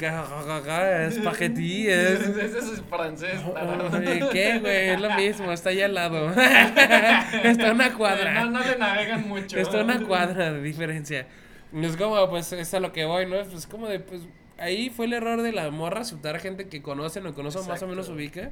[0.00, 2.20] Ja, Espagueti es...
[2.20, 3.40] Ese es francés.
[3.56, 4.88] Ay, ¿Qué, güey?
[4.90, 6.30] Es lo mismo, está ahí al lado.
[7.44, 8.44] está una cuadra.
[8.44, 9.58] No, no le navegan mucho.
[9.58, 11.26] Está una cuadra de diferencia.
[11.72, 13.36] Es como, pues, es a lo que voy, ¿no?
[13.36, 14.22] Es como de, pues,
[14.58, 17.64] ahí fue el error de la morra aceptar a gente que conocen o conoce o
[17.64, 18.50] más o menos ubica.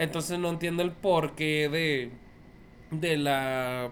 [0.00, 2.10] Entonces no entiendo el porqué de,
[2.90, 3.90] de la,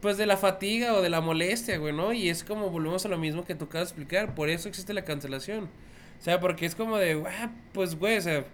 [0.00, 2.12] pues, de la fatiga o de la molestia, güey, ¿no?
[2.12, 5.04] Y es como, volvemos a lo mismo que tú de explicar, por eso existe la
[5.04, 5.64] cancelación.
[6.20, 8.44] O sea, porque es como de, ah, pues, güey, o sea,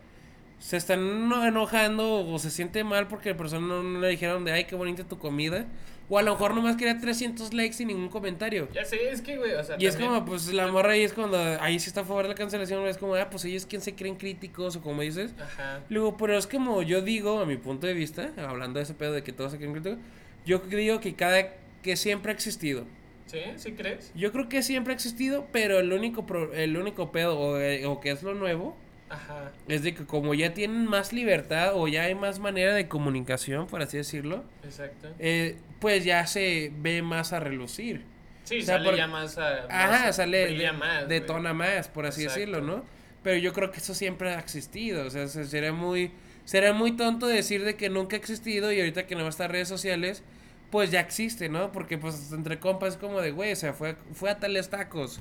[0.59, 4.45] se están eno- enojando o se siente mal porque la persona no, no le dijeron
[4.45, 5.67] de, ay, qué bonita tu comida.
[6.09, 8.69] O a lo mejor nomás quería 300 likes sin ningún comentario.
[8.75, 9.77] Ya sé, es que, güey, o sea.
[9.79, 12.29] Y es como, pues la morra ahí es cuando, ahí sí está a favor de
[12.31, 15.35] la cancelación, es como, ah, pues ellos quien se creen críticos o como dices.
[15.41, 15.81] Ajá.
[15.89, 19.13] Luego, pero es como yo digo, a mi punto de vista, hablando de ese pedo
[19.13, 19.99] de que todos se creen críticos,
[20.45, 22.85] yo digo que cada, que siempre ha existido.
[23.27, 23.39] ¿Sí?
[23.57, 24.13] ¿Sí crees?
[24.15, 27.87] Yo creo que siempre ha existido, pero el único, pro- el único pedo, o, eh,
[27.87, 28.77] o que es lo nuevo,
[29.15, 29.53] Ajá.
[29.69, 33.67] es de que como ya tienen más libertad o ya hay más manera de comunicación,
[33.67, 35.09] por así decirlo, Exacto.
[35.19, 38.05] eh, pues ya se ve más a relucir.
[38.45, 39.65] Sí, o sea, sale por- ya más a.
[39.71, 40.79] Ajá, más- sale, brilla de-
[41.21, 41.55] más.
[41.55, 42.41] más, por así Exacto.
[42.41, 42.85] decirlo, ¿no?
[43.23, 46.11] Pero yo creo que eso siempre ha existido, o sea, se- sería muy,
[46.45, 49.69] sería muy tonto decir de que nunca ha existido y ahorita que no está redes
[49.69, 50.23] sociales,
[50.71, 51.73] pues ya existe, ¿no?
[51.73, 55.21] Porque pues entre compas es como de, güey, o sea, fue, fue a tales tacos.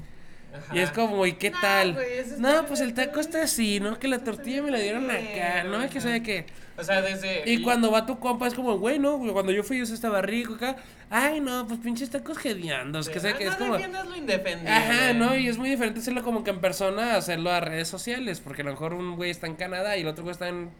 [0.53, 0.75] Ajá.
[0.75, 1.97] Y es como, ¿y qué No, tal?
[1.97, 3.97] eso no, pues el taco está así, ¿no?
[3.97, 5.89] Que la tortilla me la dieron acá, ¿no?
[5.89, 6.45] Que sabe que...
[6.75, 7.43] O sea, desde.
[7.45, 10.55] Y cuando va tu compa es como, güey, no, cuando yo fui yo estaba rico
[10.55, 10.75] acá.
[11.09, 13.77] Ay, no, pues pinches tacos gediandos, que sé que no es como...
[13.77, 14.71] lo indefendible.
[14.71, 18.39] Ajá, no, y es muy diferente hacerlo como que en persona, hacerlo a redes sociales,
[18.39, 20.71] porque a lo mejor un güey está en Canadá y el otro güey está en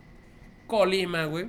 [0.66, 1.46] Colima, güey.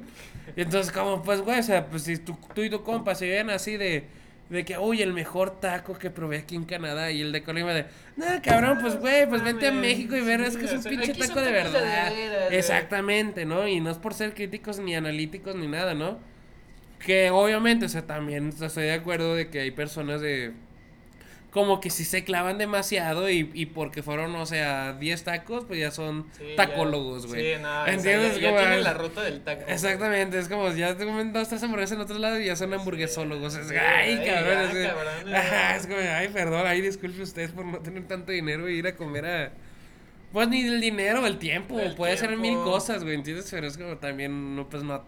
[0.56, 3.26] Y entonces, como, pues, güey, o sea, pues si tú, tú y tu compa se
[3.26, 4.04] ven así de,
[4.48, 7.72] de que, uy, el mejor taco que probé aquí en Canadá y el de Colima
[7.72, 10.72] de, no, cabrón, pues, güey, pues vente a Mames, México y verás sí, que es
[10.72, 12.11] un pinche taco de verdad.
[12.11, 12.52] veras.
[12.52, 13.66] Exactamente, ¿no?
[13.66, 16.18] Y no es por ser críticos ni analíticos ni nada, ¿no?
[16.98, 20.52] Que obviamente, o sea, también estoy de acuerdo de que hay personas de
[21.55, 25.79] como que si se clavan demasiado y, y porque fueron, o sea, 10 tacos, pues
[25.79, 27.55] ya son Sí, tacólogos, güey.
[27.55, 28.40] Sí, no, o sea, ¿Entiendes?
[28.40, 29.62] Ya, tienen la ruta del taco.
[29.69, 32.75] Exactamente, es como ya te comen dos, tres hamburguesas en otro lado y ya son
[32.75, 33.55] hamburguesólogos.
[33.55, 33.77] Es, ay,
[34.19, 34.73] ay, cabrón.
[34.75, 38.79] ya, es cabrón, como, ay, perdón, ay, disculpe ustedes por no tener tanto dinero y
[38.79, 39.53] ir a comer a.
[40.33, 42.64] Pues ni el dinero, el tiempo, El puede ser mil tiempo.
[42.64, 43.47] cosas, güey, ¿entiendes?
[43.49, 45.05] Pero es como también, no, pues no.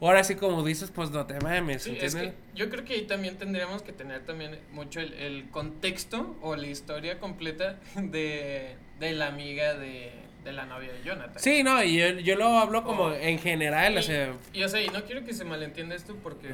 [0.00, 3.02] Ahora sí, como dices, pues no te mames, Sí, es que yo creo que ahí
[3.02, 9.12] también tendríamos que tener también mucho el, el contexto o la historia completa de, de
[9.12, 10.12] la amiga de,
[10.44, 11.38] de la novia de Jonathan.
[11.38, 13.12] Sí, no, y yo, yo lo hablo como Oh.
[13.14, 14.34] en general, o sea.
[14.52, 16.48] Y, y, o sea, y no quiero que se malentienda esto porque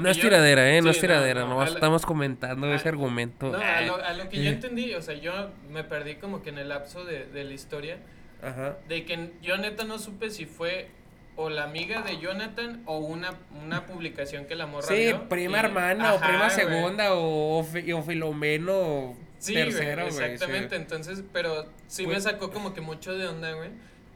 [0.00, 0.82] no es tiradera, ¿eh?
[0.82, 3.50] No es tiradera, no, estamos comentando ese argumento.
[3.50, 6.50] No, a lo, a lo, que yo entendí, o sea, yo me perdí como que
[6.50, 7.98] en el lapso de, de la historia.
[8.42, 8.76] Ajá.
[8.88, 10.88] De que yo neta no supe si fue
[11.36, 16.14] o la amiga de Jonathan o una, una publicación que la morra Sí, prima hermana
[16.14, 20.32] o prima segunda o, o, filomeno sí, tercero, güey.
[20.32, 23.70] Exactamente, entonces, pero sí me pues sacó como que mucho de onda, güey.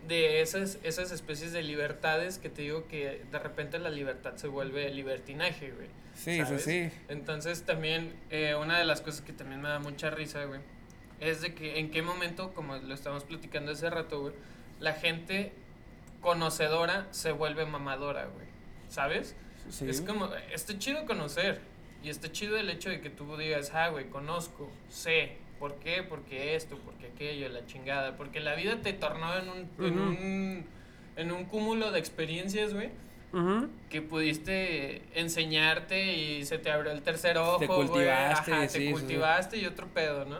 [0.06, 4.48] De esas, esas especies de libertades que te digo que de repente la libertad se
[4.48, 5.88] vuelve libertinaje, güey.
[6.14, 6.90] Sí, sí, sí.
[7.08, 10.60] Entonces también, eh, una de las cosas que también me da mucha risa, güey,
[11.20, 14.34] es de que en qué momento, como lo estamos platicando hace rato, güey,
[14.80, 15.52] la gente
[16.20, 18.46] conocedora se vuelve mamadora, güey.
[18.88, 19.36] ¿Sabes?
[19.86, 21.60] Es como, está chido conocer.
[22.02, 25.36] Y está chido el hecho de que tú digas, ah, güey, conozco, sé.
[25.58, 26.04] ¿Por qué?
[26.04, 28.16] Porque esto, porque aquello, la chingada.
[28.16, 30.66] Porque la vida te tornó en un, en un,
[31.16, 32.90] en un cúmulo de experiencias, güey.
[33.90, 39.58] Que pudiste enseñarte y se te abrió el tercer ojo, te cultivaste, Ajá, te cultivaste
[39.58, 40.38] y otro pedo, ¿no?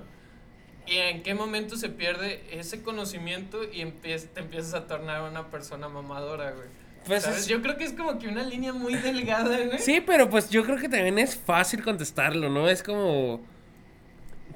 [0.88, 5.88] ¿Y en qué momento se pierde ese conocimiento y te empiezas a tornar una persona
[5.88, 6.66] mamadora, güey?
[7.05, 9.79] Pues Yo creo que es como que una línea muy delgada, güey.
[9.79, 12.68] Sí, pero pues yo creo que también es fácil contestarlo, ¿no?
[12.68, 13.40] Es como...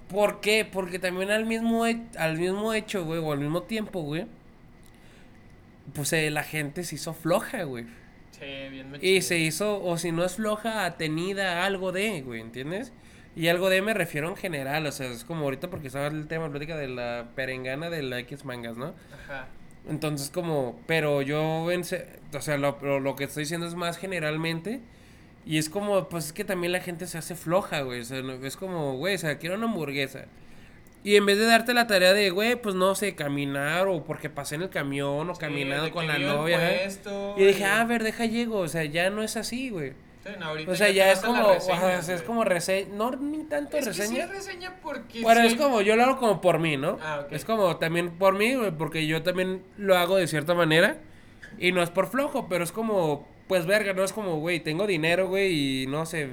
[0.08, 0.66] ¿Por qué?
[0.70, 4.26] Porque también al mismo, al mismo hecho, güey, o al mismo tiempo, güey,
[5.94, 7.86] pues eh, la gente se hizo floja, güey.
[8.32, 12.92] Sí, bien Y se hizo, o si no es floja, atenida algo de, güey, ¿entiendes?
[13.34, 16.26] Y algo de me refiero en general, o sea, es como ahorita porque estaba el
[16.26, 18.94] tema plática de la perengana de la X mangas, ¿no?
[19.24, 19.48] Ajá.
[19.88, 24.80] Entonces como, pero yo, o sea, lo, lo, que estoy diciendo es más generalmente.
[25.44, 28.00] Y es como, pues es que también la gente se hace floja, güey.
[28.00, 30.26] O sea, es como, güey, o sea, quiero una hamburguesa.
[31.02, 34.30] Y en vez de darte la tarea de, güey, pues no sé, caminar o porque
[34.30, 36.86] pasé en el camión o caminando con la novia.
[37.36, 38.58] y dije, ah, a ver, deja llego.
[38.58, 39.94] O sea, ya no es así, güey
[40.68, 44.26] o sea, ya es como, es como reseña, no ni tanto es reseña.
[44.26, 46.98] Que sí reseña porque Bueno, es como, yo lo hago como por mí, ¿no?
[47.02, 50.98] Ah, Es como también por mí, porque yo también lo hago de cierta manera.
[51.58, 54.86] Y no es por flojo, pero es como, pues verga, no es como, güey, tengo
[54.86, 56.30] dinero, güey, y no sé.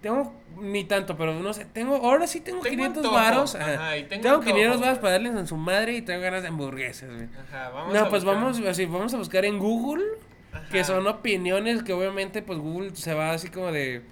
[0.00, 3.56] Tengo ni tanto, pero no sé, tengo, ahora sí tengo, 500 varos.
[4.08, 7.28] tengo, tengo 500 varos para darles a su madre y tengo ganas de hamburguesas, güey.
[7.48, 10.04] Ajá, vamos no, pues vamos, así, vamos a buscar en Google
[10.70, 14.02] que son opiniones que obviamente pues Google se va así como de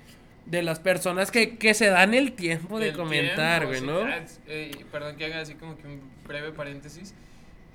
[0.46, 4.01] de las personas que, que se dan el tiempo de comentar, güey, ¿no?
[4.46, 7.14] Eh, perdón que haga así como que un breve paréntesis.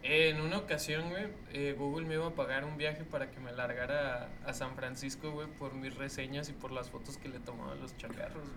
[0.03, 3.51] en una ocasión, güey, eh, Google me iba a pagar un viaje para que me
[3.51, 7.79] largara a, San Francisco, güey, por mis reseñas y por las fotos que le tomaban
[7.79, 8.47] los chacarros,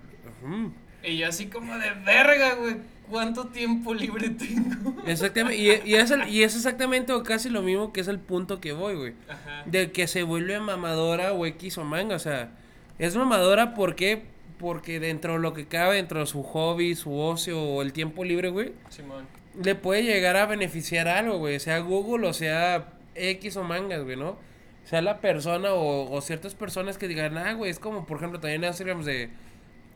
[0.42, 0.70] güey.
[1.06, 2.76] Y yo así como de verga, güey,
[3.10, 4.94] ¿cuánto tiempo libre tengo?
[5.06, 8.60] Exactamente, y, y, es y es exactamente o casi lo mismo que es el punto
[8.60, 9.12] que voy, güey.
[9.28, 9.62] Ajá.
[9.66, 12.50] De que se vuelve mamadora o X o manga, o sea,
[12.98, 14.22] es mamadora porque
[14.58, 18.24] porque dentro de lo que cabe, dentro de su hobby, su ocio o el tiempo
[18.24, 19.26] libre, güey, Simón.
[19.62, 24.16] le puede llegar a beneficiar algo, güey, sea Google o sea X o mangas, güey,
[24.16, 24.38] ¿no?
[24.84, 28.38] Sea la persona o, o ciertas personas que digan, ah, güey, es como, por ejemplo,
[28.38, 29.30] también hablamos de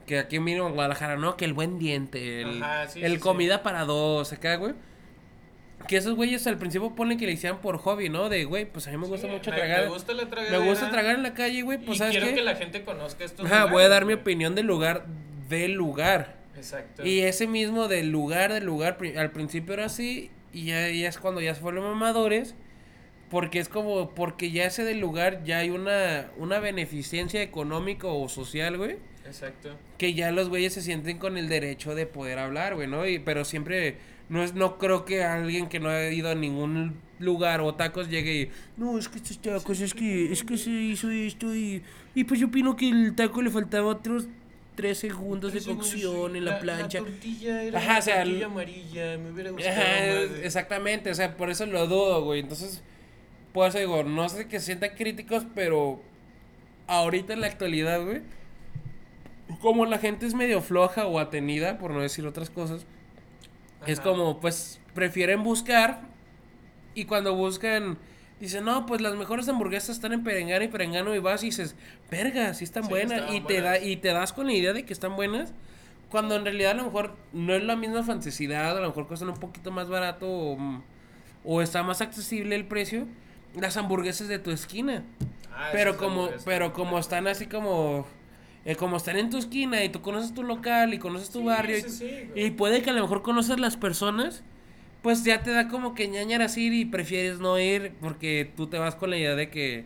[0.09, 1.37] que aquí mismo en Guadalajara, ¿no?
[1.37, 2.65] Que el buen diente, el,
[2.97, 4.73] el comida para dos, acá, güey.
[5.87, 8.29] Que esos güeyes al principio ponen que le hicieran por hobby, ¿no?
[8.29, 9.85] De, güey, pues a mí me gusta mucho tragar.
[9.85, 12.57] Me gusta la Me gusta tragar en la calle, güey, pues y quiero que la
[12.57, 13.45] gente conozca esto.
[13.45, 15.07] Ajá, voy a dar mi opinión del lugar,
[15.49, 16.39] del lugar.
[16.57, 17.07] Exacto.
[17.07, 21.19] Y ese mismo del lugar, del lugar, al principio era así, y ya, ya es
[21.19, 22.57] cuando ya se fueron mamadores.
[23.31, 28.27] Porque es como, porque ya ese del lugar ya hay una, una beneficencia económica o
[28.31, 28.97] social, güey
[29.29, 29.71] Exacto.
[29.97, 33.07] Que ya los güeyes se sienten con el derecho de poder hablar, güey, ¿no?
[33.07, 33.97] Y, pero siempre,
[34.29, 38.09] no es, no creo que alguien que no ha ido a ningún lugar o tacos
[38.09, 41.83] llegue y, no, es que estos tacos, es que, es que se hizo esto y,
[42.15, 44.29] y pues yo opino que el taco le faltaba otros
[44.79, 47.01] tres segundos de cocción en la, plancha.
[47.01, 51.51] La tortilla era Ajá, o sea, tortilla amarilla, me hubiera gustado Exactamente, o sea, por
[51.51, 52.39] eso lo dudo, güey.
[52.39, 52.81] Entonces,
[53.53, 56.01] pues digo, no sé que se sientan críticos, pero
[56.87, 58.21] ahorita en la actualidad, güey,
[59.61, 62.85] como la gente es medio floja o atenida, por no decir otras cosas,
[63.87, 66.01] es como, pues, prefieren buscar
[66.95, 67.99] y cuando buscan,
[68.41, 71.77] dicen, no, pues las mejores hamburguesas están en Perengano y Perengano y vas y dices,
[72.11, 74.93] verga, sí están buenas y te, da, y te das con la idea de que
[74.93, 75.53] están buenas.
[76.11, 79.29] Cuando en realidad a lo mejor no es la misma fantasidad, a lo mejor cuestan
[79.29, 80.83] un poquito más barato o,
[81.45, 83.07] o está más accesible el precio,
[83.55, 85.05] las hamburguesas de tu esquina.
[85.55, 88.07] Ah, pero como, pero como están así como
[88.65, 91.79] eh, como están en tu esquina y tú conoces tu local y conoces tu barrio
[92.35, 94.43] y, puede que a lo mejor conoces las personas,
[95.03, 98.79] pues ya te da como que ñañar así y prefieres no ir porque tú te
[98.79, 99.85] vas con la idea de que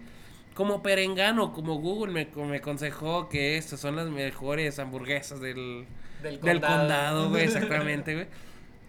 [0.54, 5.86] como perengano, como Google me, me aconsejó que estas son las mejores hamburguesas del,
[6.22, 7.30] Del condado.
[7.30, 8.26] güey, exactamente, güey.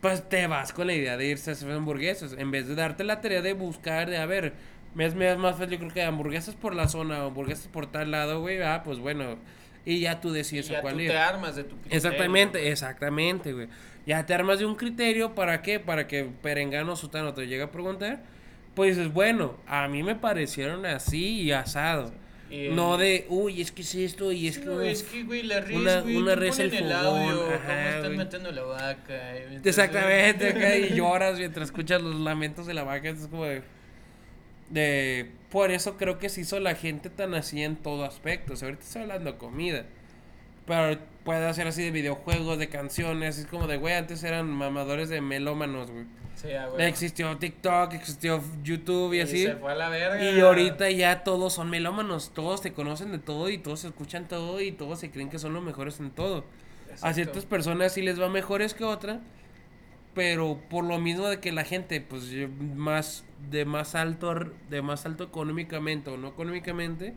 [0.01, 2.33] Pues te vas con la idea de irse a hacer hamburguesas.
[2.37, 4.53] En vez de darte la tarea de buscar, de a ver,
[4.95, 8.41] me es, más fácil, yo creo que hamburguesas por la zona, hamburguesas por tal lado,
[8.41, 8.61] güey.
[8.61, 9.37] Ah, pues bueno.
[9.85, 11.09] Y ya tú Y decides a ya cuál tú ir.
[11.11, 13.67] te armas de tu criterio, Exactamente, exactamente, güey.
[14.05, 15.79] Ya te armas de un criterio, ¿para qué?
[15.79, 18.23] Para que Perengano Sutano te llegue a preguntar.
[18.75, 22.11] Pues dices, bueno, a mí me parecieron así y asado.
[22.49, 24.69] Y- No de, uy, es que es esto y es que...
[24.69, 24.81] uf".
[24.83, 28.03] es que, güey, la res, una- güey, una res el el audio, cómo ajá, están
[28.05, 28.17] güey.
[28.17, 29.33] matando la vaca.
[29.35, 33.09] y entonces- Exactamente, acá, y lloras mientras escuchas los lamentos de la vaca.
[33.09, 33.63] Es como de,
[34.73, 38.53] de- Por eso creo que se hizo la gente tan así en todo aspecto.
[38.53, 39.85] O sea, ahorita estoy hablando de comida.
[40.65, 43.37] Pero puede ser así de videojuegos, de canciones.
[43.37, 46.05] Es como de, güey, antes eran mamadores de melómanos, güey.
[46.35, 46.87] Sí, ah, güey.
[46.87, 49.43] Existió TikTok, existió YouTube y, así.
[49.43, 50.23] se fue a la verga.
[50.23, 54.59] Y ahorita ya todos son melómanos, todos te conocen de todo y todos escuchan todo
[54.59, 56.43] y todos se creen que son los mejores en todo.
[57.01, 59.19] A ciertas personas sí les va mejores que otra,
[60.13, 62.23] pero por lo mismo de que la gente pues
[62.75, 64.33] más de más alto
[64.69, 67.13] de más alto económicamente o no económicamente,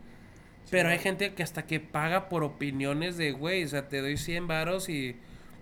[0.70, 4.16] pero hay gente que hasta que paga por opiniones de, güey, o sea, te doy
[4.16, 5.16] 100 varos y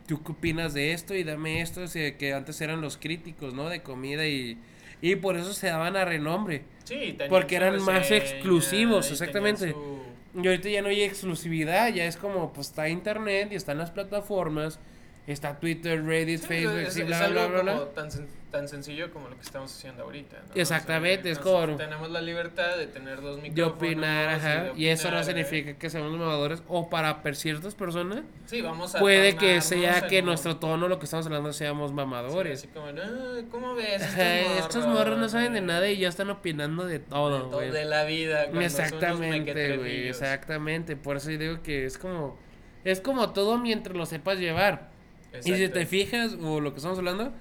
[0.07, 3.55] tú qué opinas de esto y dame esto, o sea, que antes eran los críticos,
[3.55, 3.69] ¿no?
[3.69, 4.59] De comida y
[5.03, 6.63] y por eso se daban a renombre.
[6.85, 9.73] Sí, porque eran más exclusivos, exactamente.
[9.73, 10.05] su-
[10.43, 13.91] Y ahorita ya no hay exclusividad, ya es como, pues está internet y están las
[13.91, 14.81] plataformas,
[15.27, 18.27] está Twitter, Reddit, Sí, Facebook, es, y es bla, algo bla, bla, como tan, sen-
[18.51, 20.37] tan sencillo como lo que estamos haciendo ahorita.
[20.49, 20.55] ¿no?
[20.61, 23.77] Exactamente, es como- Tenemos la libertad de tener dos De micrófonos.
[23.79, 24.65] opinar, ajá.
[24.65, 26.63] de Y eso no opinar, significa que seamos mamadores.
[26.69, 28.23] O para ciertas personas, ¿eh?
[28.47, 31.95] Sí, vamos a puede que sea que nuestro tono, lo que estamos hablando, seamos sí,
[31.97, 32.59] mamadores.
[32.59, 34.03] así como, "Ah, ¿cómo ves?
[34.03, 36.95] Estos Ajá, morros, estos morros no saben de güey, nada y ya están opinando de
[36.95, 37.71] de todo, todo güey.
[37.71, 38.45] de la vida.
[38.45, 40.21] Exactamente, güey, mequetrefillos".
[40.23, 40.97] exactamente.
[40.97, 42.39] Por eso yo digo que es como,
[42.85, 44.93] es como todo mientras lo sepas llevar.
[45.41, 45.79] Y si Exacto.
[45.81, 47.33] te fijas, o lo que estamos hablando,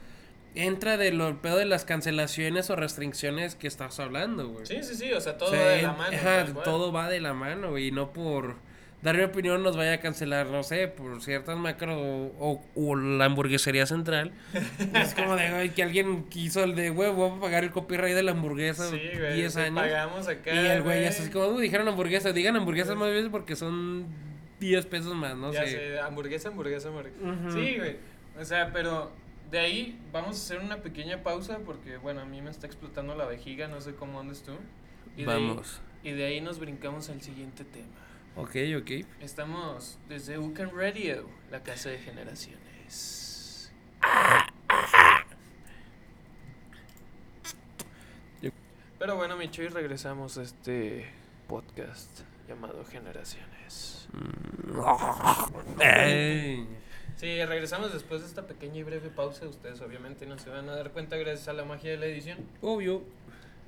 [0.55, 4.65] entra de lo pedo de las cancelaciones o restricciones que estás hablando, güey.
[4.65, 6.17] Sí, sí, sí, o sea, todo O sea, va de la en- mano.
[6.17, 8.55] ajá, todo va de la mano, güey, y no por
[9.01, 13.25] dar mi opinión nos vaya a cancelar, no sé, por ciertas macro o, o la
[13.25, 14.31] hamburguesería central.
[14.95, 18.15] es como de, güey, que alguien quiso el de, güey, voy a pagar el copyright
[18.15, 19.75] de la hamburguesa Sí, güey, 10 sí, años.
[19.83, 20.53] Pagamos acá.
[20.53, 24.05] Y el güey así como, "Uy, dijeron hamburguesas, digan hamburguesas más veces porque son
[24.63, 25.71] 10 pesos más, no ya sé.
[25.71, 27.17] sé, hamburguesa, hamburguesa, hamburguesa.
[27.51, 27.97] Sí, güey.
[28.39, 29.11] O sea, pero
[29.51, 33.15] de ahí vamos a hacer una pequeña pausa porque, bueno, a mí me está explotando
[33.15, 34.53] la vejiga, no sé cómo andes tú.
[35.15, 35.81] Y de ahí- Vamos.
[36.03, 37.87] y de ahí nos brincamos al siguiente tema.
[38.35, 39.05] Ok, ok.
[39.21, 43.71] Estamos desde Ucan Radio, la casa de generaciones.
[48.99, 51.05] Pero bueno, Micho, y regresamos a este
[51.47, 54.02] podcast llamado Generaciones.
[57.15, 59.47] Sí, regresamos después de esta pequeña y breve pausa.
[59.47, 62.37] Ustedes obviamente no se van a dar cuenta gracias a la magia de la edición.
[62.61, 63.03] Obvio.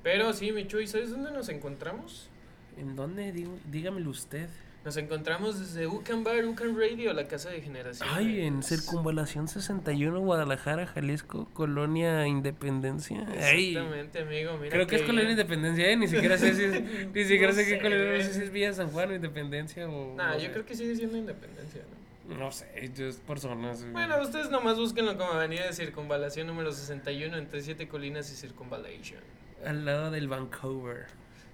[0.02, 2.28] Pero sí, Micho, ¿y sabes dónde nos encontramos?
[2.76, 3.32] ¿En dónde?
[3.32, 4.48] Digo, dígamelo usted.
[4.86, 8.14] Nos encontramos desde Ucan Bar, Ucan Radio, la casa de generaciones.
[8.16, 13.26] Ay, en Circunvalación 61, Guadalajara, Jalisco, Colonia Independencia.
[13.28, 13.70] Ay.
[13.70, 14.56] Exactamente, amigo.
[14.58, 15.32] Mira Creo que es Colonia.
[15.32, 15.96] Independencia, ¿eh?
[15.96, 18.52] Ni siquiera sé si es, ni siquiera No sé qué colonia, no sé si es
[18.52, 20.14] Villa San Juan o Independencia o...
[20.14, 20.52] Nah, no yo sé.
[20.52, 21.82] creo que sigue siendo independencia,
[22.28, 22.36] ¿no?
[22.36, 23.90] No sé, yo es güey.
[23.90, 29.18] Bueno, ustedes nomás búsquenlo como avenida de circunvalación número 61 entre siete colinas y circunvalation.
[29.64, 31.06] Al lado del Vancouver.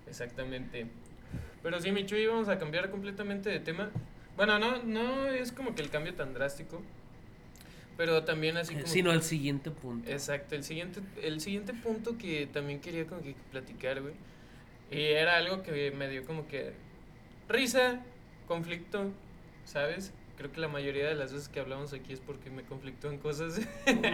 [0.07, 0.87] Exactamente.
[1.62, 3.90] Pero sí, Michuy, vamos a cambiar completamente de tema.
[4.37, 6.83] Bueno, no, no es como que el cambio tan drástico.
[7.96, 8.87] Pero también así como...
[8.87, 10.11] Sino al siguiente punto.
[10.11, 14.14] Exacto, el siguiente, el siguiente punto que también quería como que platicar, güey.
[14.90, 16.72] Y era algo que me dio como que
[17.48, 18.01] risa,
[18.48, 19.11] conflicto,
[19.64, 20.12] ¿sabes?
[20.37, 23.18] Creo que la mayoría de las veces que hablamos aquí es porque me conflictó en
[23.18, 23.61] cosas.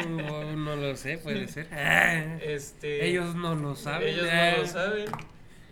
[0.09, 1.69] No, no lo sé, puede ser.
[2.43, 4.09] Este, Ellos no lo saben.
[4.09, 5.07] ellos no lo saben.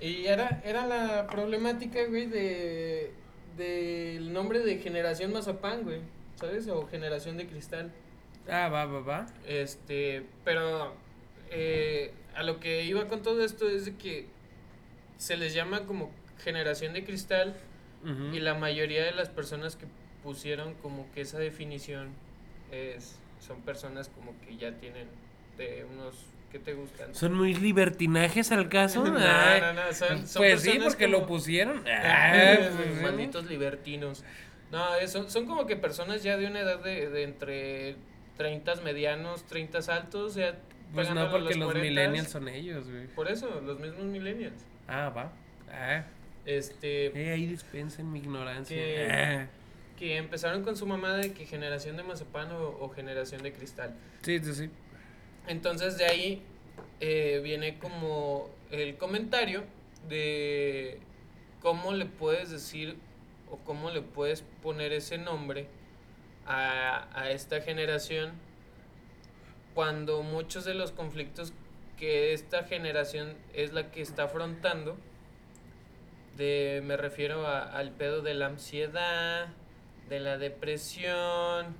[0.00, 3.12] Y era, era la problemática, güey, de
[3.56, 6.00] del nombre de Generación Mazapán, güey,
[6.38, 6.68] ¿sabes?
[6.68, 7.90] O Generación de Cristal.
[8.48, 9.26] Ah, va, va, va.
[9.46, 10.94] Este, pero
[11.50, 14.26] eh, a lo que iba con todo esto es de que
[15.16, 17.56] se les llama como generación de cristal
[18.32, 19.86] y la mayoría de las personas que
[20.22, 22.10] pusieron como que esa definición
[22.70, 25.08] es son personas como que ya tienen
[25.56, 26.14] de unos
[26.50, 27.14] ¿qué te gustan?
[27.14, 29.04] ¿Son muy libertinajes al caso?
[29.04, 31.82] no, no, no, son, son pues sí, porque como- lo pusieron.
[31.86, 33.02] Ah, Ah, pues, sí.
[33.02, 34.24] malditos libertinos.
[34.72, 37.96] No, son, son como que personas ya de una edad de, de entre
[38.36, 40.56] 30 medianos, 30 altos, ya
[40.92, 41.80] Pues no, porque los 40s.
[41.80, 43.06] millennials son ellos, güey.
[43.08, 44.64] Por eso, los mismos millennials.
[44.88, 45.32] Ah, va.
[45.70, 46.04] Ah.
[46.44, 47.06] Este.
[47.06, 48.76] Eh, ahí dispensen mi ignorancia.
[48.76, 49.46] Que- Eh.
[49.98, 53.94] Que empezaron con su mamá de que generación de mazapán o, o generación de cristal.
[54.22, 54.70] Sí, sí, sí.
[55.46, 56.42] Entonces de ahí
[57.00, 59.64] eh, viene como el comentario
[60.08, 60.98] de
[61.60, 62.96] cómo le puedes decir
[63.50, 65.68] o cómo le puedes poner ese nombre
[66.46, 68.32] a, a esta generación
[69.74, 71.52] cuando muchos de los conflictos
[71.96, 74.96] que esta generación es la que está afrontando,
[76.36, 79.48] de, me refiero al pedo de la ansiedad,
[80.08, 81.74] de la depresión,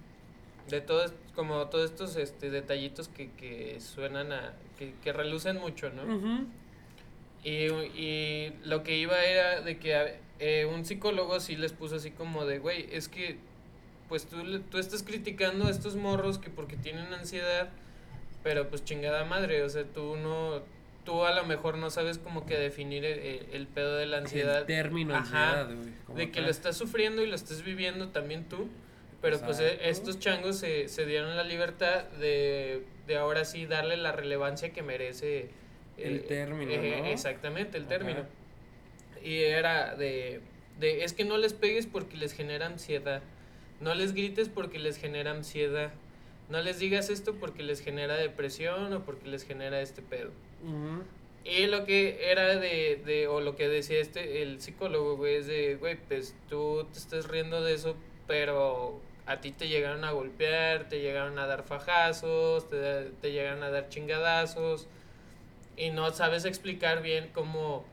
[0.68, 5.90] de todos, como todos estos este, detallitos que, que suenan a, que, que relucen mucho,
[5.90, 6.46] ¿no?
[7.44, 12.10] Y, y lo que iba era de que eh, un psicólogo sí les puso así
[12.10, 13.36] como de, güey, es que
[14.08, 17.68] pues tú, tú estás criticando a estos morros que porque tienen ansiedad,
[18.42, 20.62] pero pues chingada madre, o sea, tú no,
[21.04, 24.58] tú a lo mejor no sabes como que definir el, el- pedo de la ansiedad.
[24.60, 26.16] El término Ajá, ansiedad, güey.
[26.18, 26.44] de que tal.
[26.44, 28.68] lo estás sufriendo y lo estás viviendo también tú.
[29.26, 29.82] Pero pues Exacto.
[29.82, 34.72] eh, estos changos se, se dieron la libertad de, de ahora sí darle la relevancia
[34.72, 35.48] que merece.
[35.98, 37.06] El término, ¿no?
[37.06, 37.90] Exactamente, el Ajá.
[37.90, 38.24] término.
[39.24, 40.42] Y era de,
[40.78, 43.20] de, es que no les pegues porque les genera ansiedad.
[43.80, 45.90] No les grites porque les genera ansiedad.
[46.48, 50.30] No les digas esto porque les genera depresión o porque les genera este pedo.
[51.44, 55.48] Y lo que era de, de, o lo que decía este, el psicólogo, güey, es
[55.48, 57.96] de, güey, pues tú te estás riendo de eso,
[58.28, 63.62] pero a ti te llegaron a golpear, te llegaron a dar fajazos, te, te llegaron
[63.62, 64.86] a dar chingadazos,
[65.76, 67.84] y no sabes explicar bien cómo,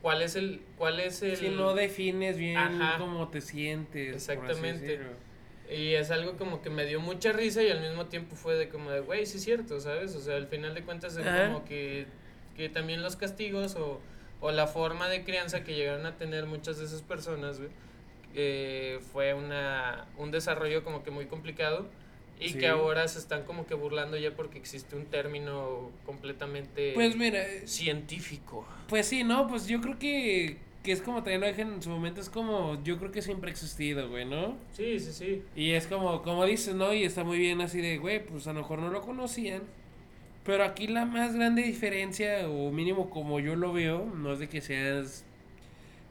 [0.00, 1.36] cuál es el, cuál es el...
[1.36, 2.98] Si no defines bien Ajá.
[2.98, 4.14] cómo te sientes.
[4.14, 5.00] Exactamente.
[5.70, 8.68] Y es algo como que me dio mucha risa y al mismo tiempo fue de
[8.68, 10.14] como de, güey, sí es cierto, ¿sabes?
[10.14, 11.46] O sea, al final de cuentas es Ajá.
[11.46, 12.06] como que,
[12.56, 14.00] que también los castigos o,
[14.40, 17.70] o la forma de crianza que llegaron a tener muchas de esas personas, güey,
[18.34, 21.86] eh, fue una, un desarrollo como que muy complicado
[22.40, 22.58] y Sí.
[22.58, 27.40] que ahora se están como que burlando ya porque existe un término completamente Pues mira,
[27.40, 28.66] eh, científico.
[28.88, 31.90] pues sí, no, pues yo creo que, que es como también lo dije en su
[31.90, 34.56] momento, es como, yo creo que siempre ha existido, güey, ¿no?
[34.72, 35.42] Sí, sí, sí.
[35.54, 36.92] Y es como, como dices, ¿no?
[36.92, 39.62] Y está muy bien así de, güey, pues a lo mejor no lo conocían.
[40.44, 44.48] Pero aquí la más grande diferencia, o mínimo como yo lo veo, no es de
[44.48, 45.24] que seas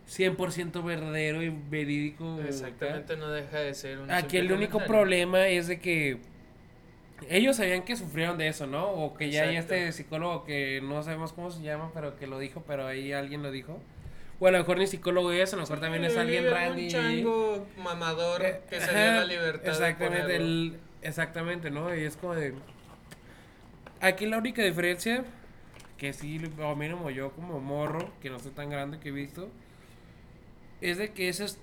[0.09, 2.35] 100% verdadero y verídico.
[2.35, 2.47] acá.
[2.47, 4.11] Exactamente, no deja de ser un...
[4.11, 4.87] Aquí el único comentario.
[5.01, 6.17] problema es de que
[7.29, 8.89] ellos sabían que sufrieron de eso, ¿no?
[8.89, 12.39] O que ya hay este psicólogo que no sabemos cómo se llama, pero que lo
[12.39, 13.79] dijo, pero ahí alguien lo dijo.
[14.39, 16.51] O a lo mejor ni psicólogo es, a lo mejor también es Sí, alguien un
[16.51, 16.87] randy.
[16.89, 21.95] chango mamador Eh, que se dio la libertad Exactamente, de el, exactamente, ¿no?
[21.95, 22.53] Y es como de...
[24.01, 25.23] Aquí la única diferencia,
[25.99, 29.47] que sí, o mínimo yo como morro, que no soy tan grande que he visto,
[30.81, 31.59] es de que eso es...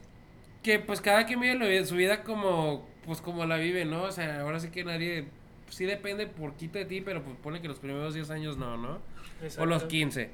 [0.62, 4.04] Que pues cada quien vive su vida como, pues como la vive, ¿no?
[4.04, 5.26] O sea, ahora sí que nadie...
[5.70, 9.00] Sí depende poquito de ti, pero pues pone que los primeros 10 años no, ¿no?
[9.58, 9.88] O los Exacto.
[9.88, 10.30] 15.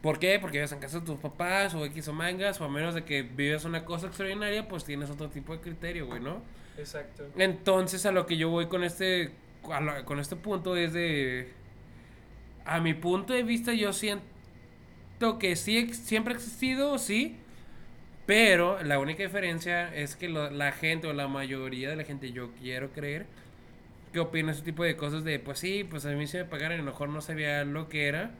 [0.00, 0.38] ¿Por qué?
[0.38, 3.04] Porque vives en casa de tus papás o X o mangas, o a menos de
[3.04, 6.42] que vives una cosa extraordinaria, pues tienes otro tipo de criterio, güey, ¿no?
[6.76, 7.24] Exacto.
[7.36, 9.32] Entonces a lo que yo voy con este,
[9.72, 11.52] a con este punto es de,
[12.64, 17.36] a mi punto de vista yo siento que sí, siempre ha existido, sí,
[18.26, 22.32] pero la única diferencia es que lo- la gente o la mayoría de la gente,
[22.32, 23.26] yo quiero creer,
[24.12, 26.72] que opina ese tipo de cosas de, pues sí, pues a mí se me pagaron
[26.78, 28.30] y a lo mejor no sabía lo que era.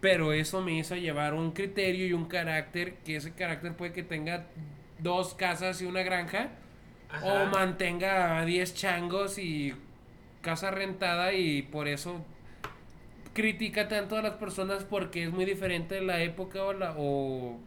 [0.00, 4.02] Pero eso me hizo llevar un criterio y un carácter, que ese carácter puede que
[4.02, 4.46] tenga
[4.98, 6.50] dos casas y una granja,
[7.10, 7.24] Ajá.
[7.26, 9.74] o mantenga a 10 changos y
[10.42, 12.24] casa rentada y por eso
[13.34, 17.58] critica tanto a las personas porque es muy diferente la época o la o,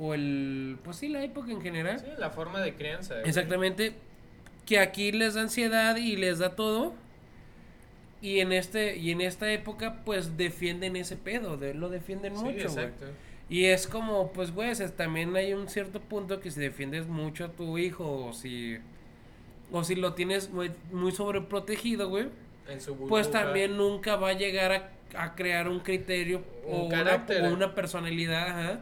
[0.00, 2.00] o el pues sí la época en general.
[2.00, 3.14] Sí, la forma de crianza.
[3.14, 3.28] güey.
[3.28, 3.94] Exactamente
[4.66, 6.94] que aquí les da ansiedad y les da todo.
[8.22, 12.44] Y en este y en esta época pues defienden ese pedo, de, lo defienden Sí,
[12.44, 12.86] mucho, güey.
[12.86, 13.06] exacto.
[13.48, 17.48] Y es como, pues, güey, también hay un cierto punto que si defiendes mucho a
[17.48, 18.78] tu hijo o si...
[19.72, 22.28] O si lo tienes muy, muy sobreprotegido, güey.
[22.68, 24.90] En su Pues también nunca va a llegar a,
[25.20, 28.80] a crear un criterio Un o, una, o una personalidad, ajá,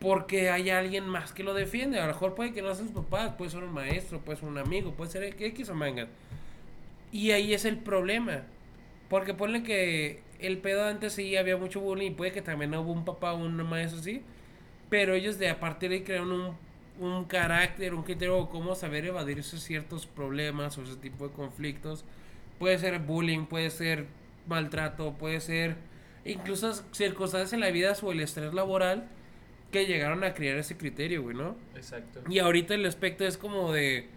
[0.00, 1.98] Porque hay alguien más que lo defiende.
[1.98, 4.48] A lo mejor puede que no sean sus papás, puede ser un maestro, puede ser
[4.48, 6.08] un amigo, puede ser X o manga.
[7.12, 8.42] Y ahí es el problema.
[9.08, 13.04] Porque ponle que el pedo antes sí había mucho bullying puede que también hubo un
[13.04, 14.22] papá o un maestro así.
[14.90, 16.56] Pero ellos de a partir de ahí crearon un,
[17.00, 21.34] un carácter, un criterio de cómo saber evadir esos ciertos problemas o ese tipo de
[21.34, 22.04] conflictos.
[22.58, 24.06] Puede ser bullying, puede ser
[24.46, 25.76] maltrato, puede ser
[26.24, 29.08] incluso circunstancias en la vida o el estrés laboral
[29.70, 31.56] que llegaron a crear ese criterio, güey, ¿no?
[31.74, 32.22] Exacto.
[32.28, 34.08] Y ahorita el aspecto es como de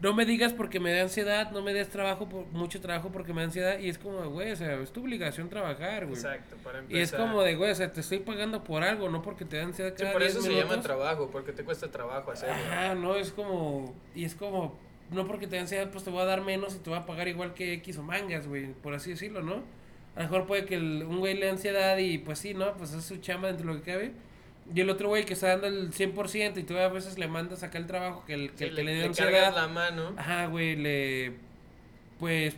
[0.00, 3.34] no me digas porque me da ansiedad, no me des trabajo, por, mucho trabajo porque
[3.34, 3.78] me da ansiedad.
[3.78, 6.16] Y es como, güey, o sea, es tu obligación trabajar, güey.
[6.16, 6.98] Exacto, para empezar.
[6.98, 9.58] Y es como de, güey, o sea, te estoy pagando por algo, no porque te
[9.58, 12.54] da ansiedad cada sí, por eso se llama trabajo, porque te cuesta trabajo hacerlo.
[12.54, 14.78] Ajá, no, es como, y es como,
[15.10, 17.04] no porque te da ansiedad, pues te voy a dar menos y te voy a
[17.04, 19.62] pagar igual que X o mangas, güey, por así decirlo, ¿no?
[20.16, 22.74] A lo mejor puede que un güey le da ansiedad y pues sí, ¿no?
[22.74, 24.12] Pues es su chamba dentro de lo que cabe
[24.74, 27.62] y el otro güey que está dando el 100% y tú a veces le mandas
[27.62, 29.54] acá el trabajo que el que, le, le dio ansiedad.
[29.54, 30.14] la mano.
[30.16, 31.32] Ajá, güey, le.
[32.18, 32.56] Pues.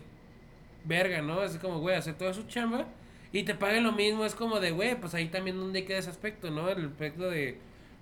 [0.84, 1.44] Verga, ¿no?
[1.44, 2.86] Es como, güey, hace toda su chamba
[3.32, 4.24] y te paguen lo mismo.
[4.24, 6.68] Es como de, güey, pues ahí también donde queda ese aspecto, ¿no?
[6.68, 7.58] El aspecto de.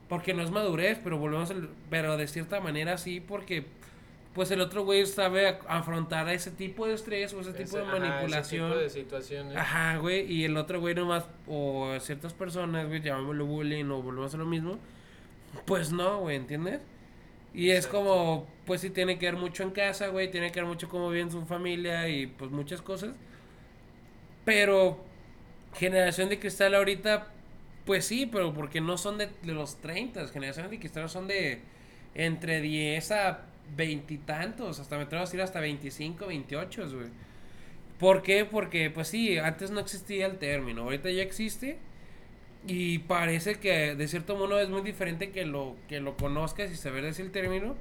[0.09, 1.51] Porque no es madurez, pero volvemos.
[1.51, 3.65] al pero de cierta manera sí, porque
[4.35, 7.85] pues el otro güey sabe afrontar a ese tipo de estrés o ese tipo de
[7.85, 8.33] manipulación.
[8.33, 9.57] Ajá, ese tipo de situaciones.
[9.57, 14.33] Ajá, güey, y el otro güey nomás, o ciertas personas, güey, llamámoslo bullying o volvemos
[14.35, 14.79] a lo mismo,
[15.65, 16.81] pues no, güey, ¿entiendes?
[17.53, 20.69] Y es como, pues sí tiene que ver mucho en casa, güey, tiene que ver
[20.69, 23.11] mucho cómo vive su familia y pues muchas cosas.
[24.45, 25.05] Pero
[25.75, 27.33] generación de cristal ahorita,
[27.85, 31.63] pues sí, pero porque no son de, de los 30, generaciones de cristal son de
[32.15, 37.09] entre 10 a veintitantos, hasta me atrevo a decir hasta 25, 28, güey.
[37.99, 38.45] ¿Por qué?
[38.45, 41.79] Porque, pues sí, antes no existía el término, ahorita ya existe.
[42.67, 46.77] Y parece que de cierto modo es muy diferente que lo, que lo conozcas y
[46.77, 47.77] saber decir el término.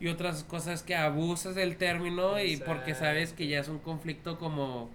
[0.00, 4.38] Y otras cosas que abusas del término y porque sabes que ya es un conflicto
[4.38, 4.90] como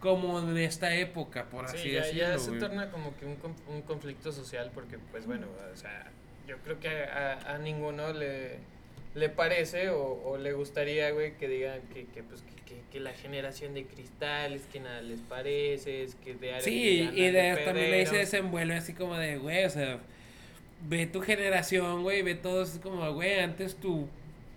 [0.00, 2.20] como de esta época, por así ya, decirlo.
[2.32, 3.36] Ya se torna como que un,
[3.68, 6.10] un conflicto social porque, pues bueno, o sea,
[6.48, 8.58] yo creo que a, a ninguno le
[9.14, 13.12] le parece o, o le gustaría, güey, que digan que, que pues, que, que, la
[13.12, 18.06] generación de cristales, que nada les parece, es que de Sí, y de, también ahí
[18.06, 19.98] se desenvuelve así como de, güey, o sea,
[20.86, 24.08] ve tu generación, güey, ve todos como, güey, antes tu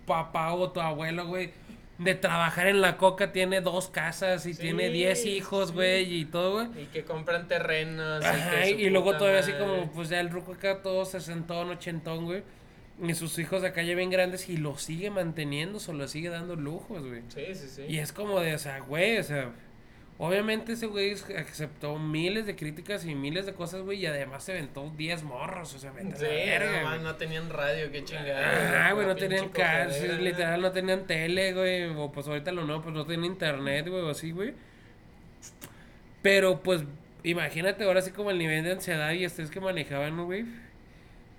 [0.06, 1.50] papá o tu abuelo, güey,
[1.98, 6.66] de trabajar en la coca tiene dos casas y tiene diez hijos, güey, y todo,
[6.66, 6.84] güey.
[6.84, 8.24] Y que compran terrenos.
[8.24, 12.42] Ajá, y, luego todavía así como, pues ya el ruco acá todo sesentón, ochentón, güey
[13.02, 16.28] y sus hijos de acá ya ven grandes y lo sigue manteniendo, o lo sigue
[16.28, 17.22] dando lujos, güey.
[17.28, 17.82] Sí, sí, sí.
[17.88, 19.50] Y es como de, o sea, güey, o sea,
[20.18, 24.52] obviamente ese güey aceptó miles de críticas y miles de cosas, güey, y además se
[24.52, 28.88] aventó 10 morros, o sea, vente sí, verga, no, tenían radio, qué chingada.
[28.88, 32.80] Ah, güey, no tenían cárcel, literal, no tenían tele, güey, o pues ahorita lo no,
[32.80, 34.54] pues no tenían internet, güey, o así, güey.
[36.22, 36.84] Pero, pues,
[37.22, 40.46] imagínate ahora sí como el nivel de ansiedad y estrés que manejaban, güey.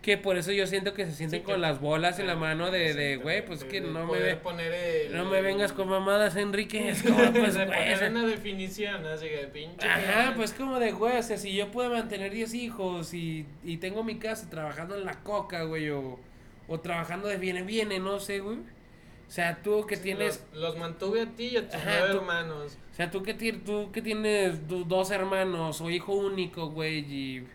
[0.05, 2.93] Que por eso yo siento que se sienten con las bolas en la mano de,
[2.93, 6.89] de güey, pues que no me, poner no me vengas con mamadas, Enrique.
[6.91, 8.09] Es como, pues, güey.
[8.11, 9.87] una definición, así que pinche.
[9.87, 13.77] Ajá, pues como de, güey, o sea, si yo puedo mantener 10 hijos y, y
[13.77, 16.19] tengo mi casa trabajando en la coca, güey, o,
[16.67, 18.57] o trabajando de viene, viene, no sé, güey.
[18.57, 20.45] O sea, tú que tienes...
[20.53, 22.77] Los, mantuve a ti y a tus nueve hermanos.
[22.91, 27.47] O sea, tú que, tú que tienes dos hermanos o hijo único, güey, y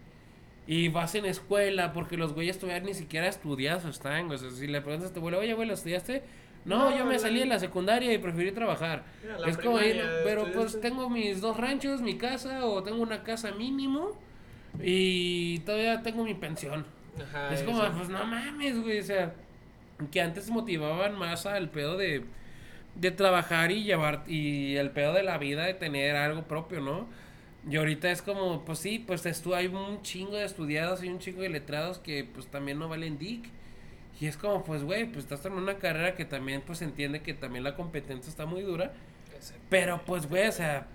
[0.67, 4.31] y vas en escuela, porque los güeyes todavía ni siquiera estudiados están.
[4.31, 6.23] O sea, si le preguntas a tu abuelo, oye, abuelo, ¿estudiaste?
[6.65, 9.05] No, yo me salí de la secundaria y preferí trabajar.
[9.47, 13.53] es como ir, pero pues tengo mis dos ranchos, mi casa, o tengo una casa
[13.53, 14.13] mínimo,
[14.83, 16.85] y todavía tengo mi pensión.
[17.51, 19.33] es como, pues no mames, güey, o sea,
[20.11, 22.25] que antes motivaban más al pedo de,
[22.95, 27.07] de trabajar y llevar, y el pedo de la vida de tener algo propio, ¿no?
[27.69, 31.19] Y ahorita es como, pues sí, pues estu hay un chingo de estudiados y un
[31.19, 33.45] chingo de letrados que pues también no valen dick.
[34.21, 37.35] Y es como, pues güey, pues estás en una carrera que también pues entiende que
[37.35, 38.93] también la competencia está muy dura.
[39.69, 40.87] Pero pues güey, o sea,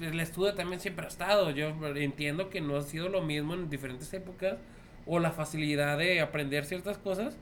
[0.00, 1.50] el estudio también siempre ha estado.
[1.50, 4.58] Yo entiendo que no ha sido lo mismo en diferentes épocas
[5.06, 7.36] o la facilidad de aprender ciertas cosas.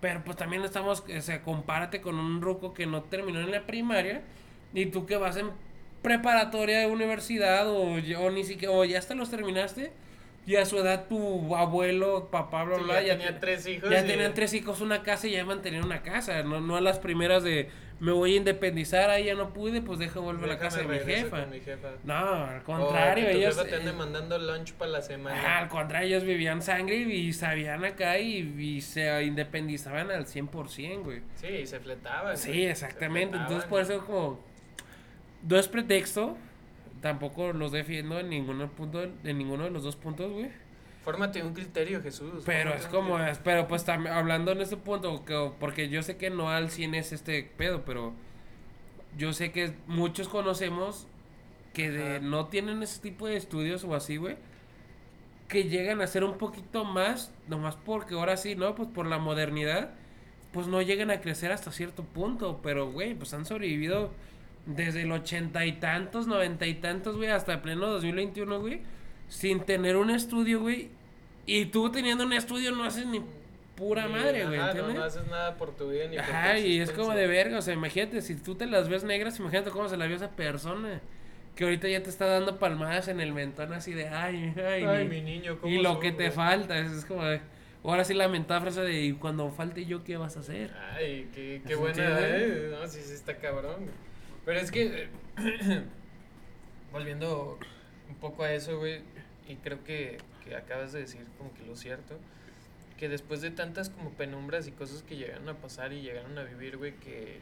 [0.00, 3.66] Pero pues también estamos, o sea, compárate con un ruco que no terminó en la
[3.66, 4.22] primaria
[4.72, 5.50] y tú que vas en
[6.02, 9.92] preparatoria de universidad o, o ni siquiera, o ya hasta los terminaste.
[10.46, 13.90] Y a su edad tu abuelo, papá, bla, bla, ya, tenía tres hijos.
[13.90, 16.42] Ya tenían tres hijos, una casa y ya mantenían una casa.
[16.42, 17.68] No, no a las primeras de
[18.00, 20.86] me voy a independizar, ahí ya no pude, pues deja volver a la casa de
[20.88, 21.46] mi jefa.
[22.02, 23.62] No, al contrario, ellos.
[23.62, 25.58] te ande mandando lunch para la semana.
[25.58, 31.20] al contrario, ellos vivían sangre y sabían acá y, y se independizaban al 100%, güey.
[31.36, 32.36] Sí, se fletaban.
[32.38, 33.36] Sí, exactamente.
[33.36, 34.40] Entonces, por eso, como
[35.48, 36.36] no es pretexto.
[37.00, 40.50] Tampoco los defiendo en ninguno punto, en ninguno de los dos puntos, güey.
[41.02, 42.42] Fórmate un criterio, Jesús.
[42.44, 46.28] Pero es como, es, pero pues hablando en este punto, que, porque yo sé que
[46.28, 48.12] no al 100 es este pedo, pero
[49.16, 51.06] yo sé que muchos conocemos
[51.72, 54.36] que de, no tienen ese tipo de estudios o así, güey.
[55.48, 58.74] que llegan a ser un poquito más, nomás porque ahora sí, ¿no?
[58.74, 59.90] Pues por la modernidad,
[60.52, 64.12] pues no llegan a crecer hasta cierto punto, pero, güey, pues han sobrevivido
[64.66, 68.80] desde el ochenta y tantos, noventa y tantos, güey, hasta el pleno 2021, güey,
[69.28, 70.90] sin tener un estudio, güey.
[71.46, 73.22] Y tú teniendo un estudio no haces ni
[73.74, 76.58] pura madre, güey, ajá, no, no haces nada por tu vida ni por tu Ajá,
[76.58, 79.70] y es como de verga, o sea, imagínate, si tú te las ves negras, imagínate
[79.70, 81.00] cómo se la vio esa persona.
[81.56, 85.04] Que ahorita ya te está dando palmadas en el mentón así de, ay, ay, Ay,
[85.08, 87.40] mi- mi niño, ¿cómo Y lo son, que te falta, es, es como de,
[87.82, 90.72] ahora sí la mentada frase de, y cuando falte yo, ¿qué vas a hacer?
[90.94, 92.68] Ay, qué, qué buena, eh.
[92.70, 93.76] No, sí, sí está cabrón.
[93.80, 94.09] güey.
[94.44, 95.08] Pero es que,
[96.92, 97.58] volviendo
[98.08, 99.02] un poco a eso, güey,
[99.48, 102.18] y creo que, que acabas de decir como que lo cierto,
[102.96, 106.42] que después de tantas como penumbras y cosas que llegaron a pasar y llegaron a
[106.42, 107.38] vivir, güey, que,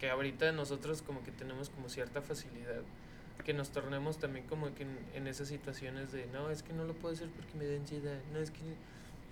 [0.00, 2.82] que ahorita nosotros como que tenemos como cierta facilidad,
[3.44, 6.84] que nos tornemos también como que en, en esas situaciones de, no, es que no
[6.84, 8.60] lo puedo hacer porque me da ansiedad, no, es que...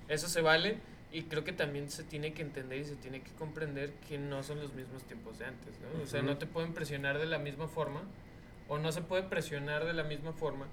[0.09, 0.79] Eso se vale
[1.13, 4.43] y creo que también se tiene que entender y se tiene que comprender que no
[4.43, 6.03] son los mismos tiempos de antes, ¿no?
[6.03, 8.03] O sea, no te pueden presionar de la misma forma
[8.69, 10.67] o no se puede presionar de la misma forma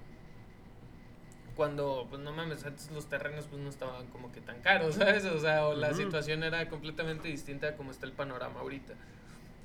[1.56, 5.24] cuando, pues no mames, antes los terrenos pues no estaban como que tan caros, ¿sabes?
[5.26, 5.98] O sea, o la Ujú.
[5.98, 8.94] situación era completamente distinta a como está el panorama ahorita.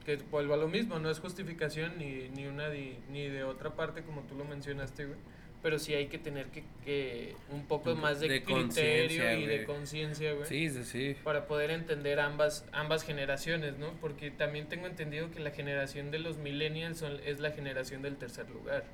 [0.06, 3.76] Que vuelvo a lo mismo, no es justificación ni, ni una di- ni de otra
[3.76, 5.20] parte como tú lo mencionaste, güey.
[5.62, 9.66] Pero sí hay que tener que, que un poco más de, de criterio y de
[9.66, 11.16] conciencia, güey Sí, sí, sí.
[11.24, 13.92] para poder entender ambas ambas generaciones, ¿no?
[14.00, 18.16] Porque también tengo entendido que la generación de los millennials son- es la generación del
[18.16, 18.86] tercer lugar.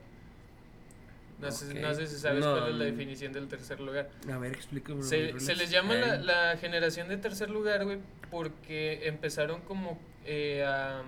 [1.40, 2.88] No, sé, no sé si sabes No, cuál es la mm.
[2.88, 4.10] definición del tercer lugar.
[4.32, 5.04] A ver, explícame.
[5.04, 8.00] Se, se les llama la, la generación de tercer lugar, güey,
[8.32, 11.04] porque empezaron como eh, a,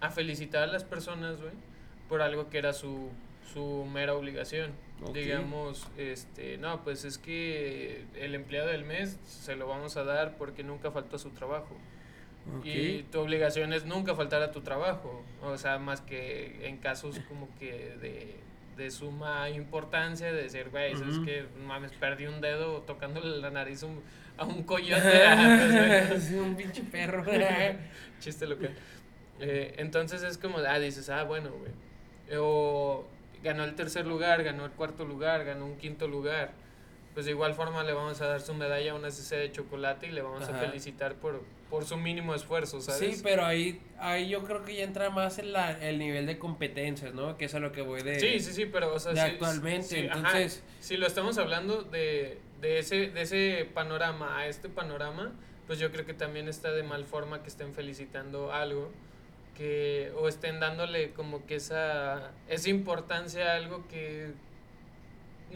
[0.00, 1.52] a felicitar a las personas, güey,
[2.08, 3.10] por algo que era su,
[3.52, 4.72] su mera obligación.
[5.12, 10.36] Digamos, este, no, pues es que el empleado del mes se lo vamos a dar
[10.36, 11.76] porque nunca faltó a su trabajo.
[12.64, 15.24] Y tu obligación es nunca faltar a tu trabajo.
[15.42, 18.36] O sea, más que en casos como que de,
[18.76, 21.24] de suma importancia, de decir, güey, ¿sabes Ujú.
[21.24, 24.02] que Mames, perdí un dedo tocándole la nariz a un,
[24.36, 25.02] a un coyote.
[25.26, 27.24] Ah, pues, Sí, un pinche perro.
[28.20, 28.74] Chiste local.
[29.40, 31.72] Eh, entonces es como, ah, dices, ah, bueno, güey.
[32.38, 33.04] O
[33.42, 36.52] ganó el tercer lugar, ganó el cuarto lugar, ganó un quinto lugar.
[37.14, 40.06] Pues de igual forma le vamos a dar su medalla a una CC de chocolate
[40.06, 40.56] y le vamos Ajá.
[40.56, 43.16] a felicitar por, por su mínimo esfuerzo, ¿sabes?
[43.16, 46.38] Sí, pero ahí, ahí yo creo que ya entra más en la, el nivel de
[46.38, 47.36] competencias, ¿no?
[47.36, 48.18] Que es a lo que voy de...
[48.18, 51.36] Sí, sí, sí, pero o sea, de sí- actualmente, sí, ajá, entonces- si lo estamos
[51.36, 55.32] hablando de, de, ese, de ese panorama a este panorama,
[55.66, 58.90] pues yo creo que también está de mal forma que estén felicitando algo
[59.54, 64.32] que o estén dándole como que esa, esa importancia a algo que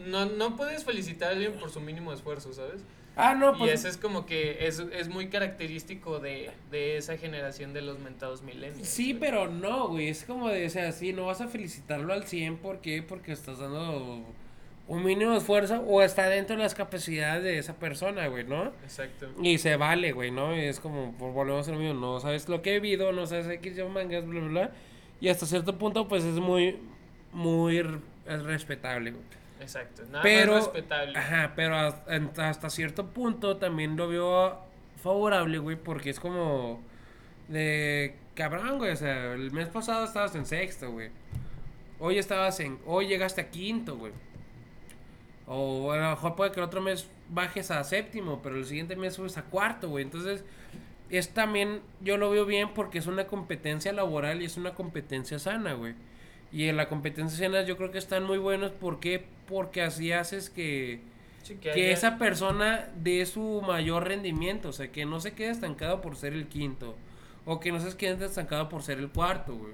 [0.05, 2.81] no, no puedes felicitar a alguien por su mínimo esfuerzo, ¿sabes?
[3.15, 3.73] Ah, no, y pues...
[3.73, 8.43] ese es como que es, es muy característico de, de esa generación de los mentados
[8.43, 8.87] millennials.
[8.87, 9.19] Sí, güey.
[9.19, 10.09] pero no, güey.
[10.09, 12.57] Es como de, o sea, sí, no vas a felicitarlo al 100.
[12.57, 13.01] ¿Por qué?
[13.01, 14.23] Porque estás dando
[14.87, 18.71] un mínimo esfuerzo o está dentro de las capacidades de esa persona, güey, ¿no?
[18.83, 19.29] Exacto.
[19.41, 20.55] Y se vale, güey, ¿no?
[20.55, 23.27] Y es como, pues, volvemos a lo mismo, no sabes lo que he vivido, no
[23.27, 24.71] sabes X yo mangas, bla, bla, bla.
[25.19, 26.79] Y hasta cierto punto, pues, es muy,
[27.33, 29.23] muy es respetable, güey.
[29.59, 30.03] Exacto.
[30.09, 31.17] Nada Pero, más respetable.
[31.17, 34.59] ajá, pero hasta, hasta cierto punto también lo veo
[35.01, 36.79] favorable, güey, porque es como
[37.47, 41.09] de cabrón, güey, o sea, el mes pasado estabas en sexto, güey.
[41.99, 44.13] Hoy estabas en, hoy llegaste a quinto, güey.
[45.47, 48.95] O a lo mejor puede que el otro mes bajes a séptimo, pero el siguiente
[48.95, 50.03] mes subes a cuarto, güey.
[50.03, 50.43] Entonces,
[51.09, 55.39] es también, yo lo veo bien porque es una competencia laboral y es una competencia
[55.39, 55.93] sana, güey.
[56.51, 58.71] Y en la competencia sana yo creo que están muy buenos.
[58.71, 59.25] ¿Por qué?
[59.47, 60.99] Porque así haces que,
[61.43, 64.69] Sí, que haya- esa persona dé su mayor rendimiento.
[64.69, 66.95] O sea, que no se quede estancado por ser el quinto.
[67.45, 69.73] O que no se quede estancado por ser el cuarto, güey.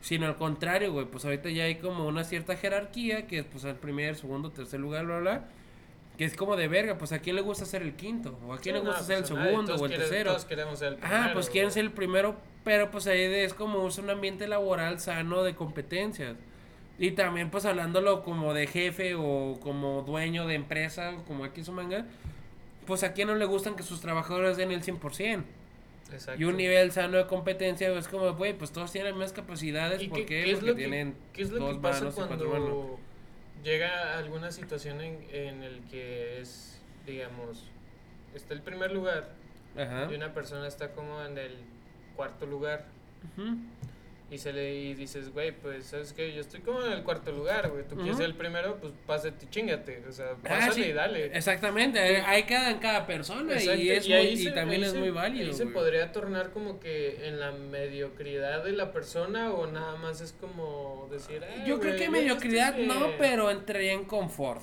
[0.00, 1.06] Sino al contrario, güey.
[1.06, 3.26] Pues ahorita ya hay como una cierta jerarquía.
[3.26, 5.44] Que es pues el primer, segundo, tercer lugar, bla, bla.
[6.16, 6.98] Que es como de verga.
[6.98, 8.38] Pues a quién le gusta ser el quinto.
[8.46, 10.30] O a quién Sí, le gusta no, ser el pues, segundo o el quieren- tercero.
[10.30, 13.54] Todos queremos ser el Ajá, primero, pues quieren ser el primero, pero pues ahí es
[13.54, 16.36] como es un ambiente laboral sano de competencias.
[17.00, 21.70] Y también pues hablándolo como de jefe o como dueño de empresa, como aquí su
[21.72, 22.06] manga,
[22.86, 25.44] pues a quién no le gustan que sus trabajadores den el 100%.
[26.12, 26.40] Exacto.
[26.40, 30.08] Y un nivel sano de competencia es como, güey, pues todos tienen más capacidades, ¿Y
[30.08, 30.54] ¿por qué, qué?
[30.56, 32.68] Porque tienen qué es lo dos que pasa manos y cuatro manos.
[32.68, 32.98] cuando
[33.62, 37.64] llega alguna situación en, en el que es, digamos,
[38.34, 39.28] está el primer lugar
[39.76, 40.08] Ajá.
[40.10, 41.56] y una persona está como en el
[42.16, 42.86] cuarto lugar
[43.36, 43.56] Ujú.
[44.30, 46.34] Y se le y dices, güey, pues, ¿sabes qué?
[46.34, 47.82] Yo estoy como en el cuarto lugar, güey.
[47.88, 50.02] Tú quieres ser el primero, pues pásate y chingate.
[50.06, 51.26] O sea, Ah, pásale sí, y dale.
[51.36, 54.50] Exactamente, hay- hay cada en cada persona Exacto, y, es y ahí muy- y se-
[54.52, 55.46] también ahí es se- muy válido.
[55.46, 60.20] Ahí se podría tornar como que en la mediocridad de la persona o nada más
[60.20, 63.16] es como decir, "Ay, Yo creo que mediocridad estoy no, bien".
[63.18, 64.60] pero entraría en confort.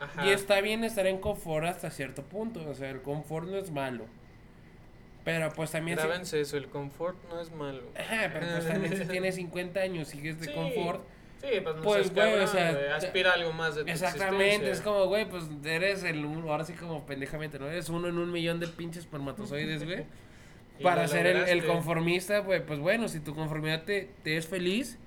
[0.00, 0.26] Ajá.
[0.26, 2.60] Y está bien estar en confort hasta cierto punto.
[2.68, 4.04] O sea, el confort no es malo.
[5.32, 5.98] Pero pues también.
[5.98, 7.82] si- Grábense eso, el confort no es malo.
[7.98, 11.02] Ajá, pero pues también si tienes 50 años y sigues de Sí, confort.
[11.40, 13.84] Sí, pues no Pues, güey, o cabrón, sea, güey, te- aspira a algo más de
[13.84, 17.68] tu Exactamente, es como, güey, pues eres el uno, ahora sí como pendejamente, ¿no?
[17.68, 20.04] Eres uno en un millón de pinches espermatozoides, güey.
[20.82, 24.98] Para ser el, conformista, güey, pues bueno, si tu conformidad te, te es feliz,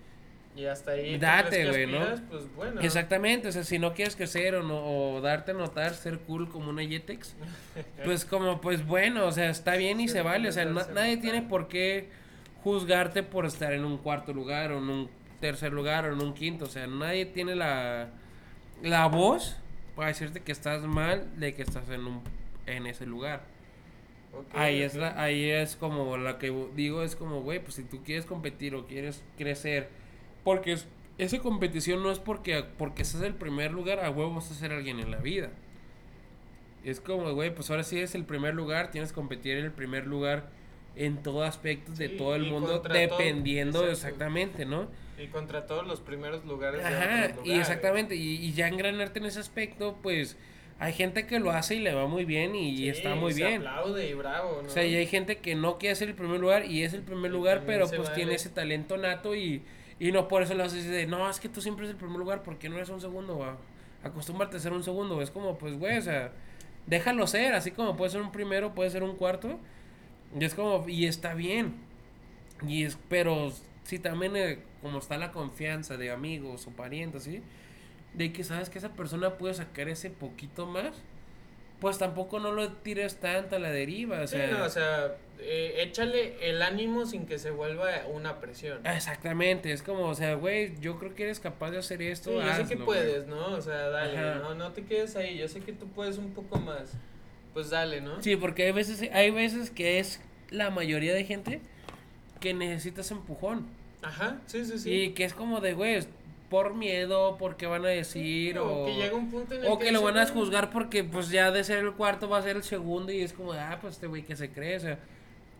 [0.56, 1.16] Y hasta ahí.
[1.16, 2.00] ¿tú Date, güey, ¿no?
[2.30, 2.82] Pues bueno.
[2.82, 4.84] exactamente, o sea, si no quieres crecer o, no,
[5.16, 7.36] o darte a notar, ser cool como una Yetex,
[8.04, 11.18] pues como, pues bueno, o sea, está bien y se vale, o sea, na- nadie
[11.18, 12.10] tiene por qué
[12.64, 16.34] juzgarte por estar en un cuarto lugar o en un tercer lugar o en un
[16.34, 18.10] quinto, o sea, nadie tiene la,
[18.84, 19.56] la voz
[19.96, 22.22] para decirte que estás mal de que estás en un
[22.68, 23.42] en ese lugar.
[24.54, 28.02] Ahí es la, ahí es como la que digo es como, güey, pues si tú
[28.04, 29.90] quieres competir o quieres crecer,
[30.44, 30.88] porque es-
[31.18, 34.72] esa competición no es porque porque en el primer lugar, a huevo vas a ser
[34.72, 35.52] alguien en la vida.
[36.84, 39.72] Es como, güey, pues ahora sí es el primer lugar, tienes que competir en el
[39.72, 40.50] primer lugar
[40.96, 44.88] en todo aspecto de todo el y mundo, todo, dependiendo exactamente, ¿no?
[45.22, 47.60] Y contra todos los primeros lugares de Ajá, otros y lugares.
[47.62, 50.38] exactamente, y, y ya engranarte en ese aspecto, pues
[50.80, 53.44] hay gente que lo hace y le va muy bien y, Sí, está muy se
[53.46, 53.58] bien.
[53.58, 54.68] aplaude y bravo, ¿no?
[54.68, 57.04] O sea, y hay gente que no quiere ser el primer lugar y es el
[57.04, 58.16] primer Y lugar, pero pues vale.
[58.16, 59.62] tiene ese talento nato y,
[60.02, 62.18] y no por eso lo haces de, no, es que tú siempre eres el primer
[62.18, 63.36] lugar, ¿por qué no eres un segundo?
[63.36, 63.52] güey?
[64.04, 66.32] Acostúmbrate a ser un segundo, es como, pues, güey, o sea,
[66.88, 69.60] déjalo ser, así como puede ser un primero, puede ser un cuarto,
[70.40, 71.76] y es como, y está bien,
[72.68, 77.44] y es, pero si también, eh, como está la confianza de amigos o parientes, ¿sí?
[78.16, 81.00] De que sabes que esa persona puede sacar ese poquito más,
[81.80, 84.48] pues tampoco no lo tires tanto a la deriva, o Sí, sea...
[84.48, 88.86] no, o sea, eh, échale el ánimo sin que se vuelva una presión.
[88.86, 92.30] Exactamente, es como, o sea, güey, yo creo que eres capaz de hacer esto.
[92.30, 92.86] Sí, yo sé que güey.
[92.86, 93.48] puedes, ¿no?
[93.48, 94.36] O sea, dale, Ajá.
[94.40, 96.94] no, no te quedes ahí, yo sé que tú puedes un poco más.
[97.54, 98.22] Pues dale, ¿no?
[98.22, 101.60] Sí, porque hay veces, hay veces que es la mayoría de gente
[102.40, 103.68] que necesitas empujón.
[104.02, 104.90] Ajá, sí, sí, sí.
[104.92, 106.00] Y que es como de, güey,
[106.50, 109.80] por miedo, porque van a decir, o, o que llega un punto en el o
[109.80, 112.42] que lo van a "No, juzgar porque pues ya de ser el cuarto va a
[112.42, 115.00] ser el segundo y es como, ah, pues este güey que se cree, o sea,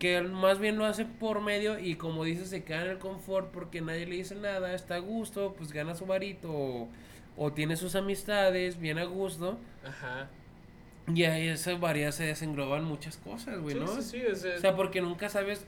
[0.02, 2.98] que él más bien lo hace por medio y como dices, se queda en el
[2.98, 6.90] confort porque nadie le dice nada, está a gusto, pues gana su varito o,
[7.38, 10.28] o tiene sus amistades bien a gusto Ajá.
[11.14, 13.88] y ahí esas varias se desengloban muchas cosas, güey, Sí, ¿no?
[13.88, 15.68] sí, sí, o sea, O sea, porque nunca sabes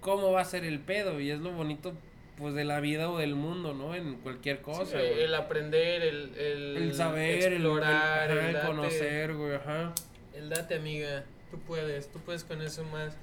[0.00, 1.92] cómo va a ser el pedo y es lo bonito
[2.38, 3.94] pues de la vida o del mundo, ¿no?
[3.94, 8.48] En cualquier sí, cosa, el, aprender, el, el, El saber, el- explorar, el, el, ajá,
[8.48, 9.92] el date- conocer, güey, ajá.
[10.34, 11.24] El date, amiga.
[11.50, 13.14] Tú puedes, tú puedes con eso más.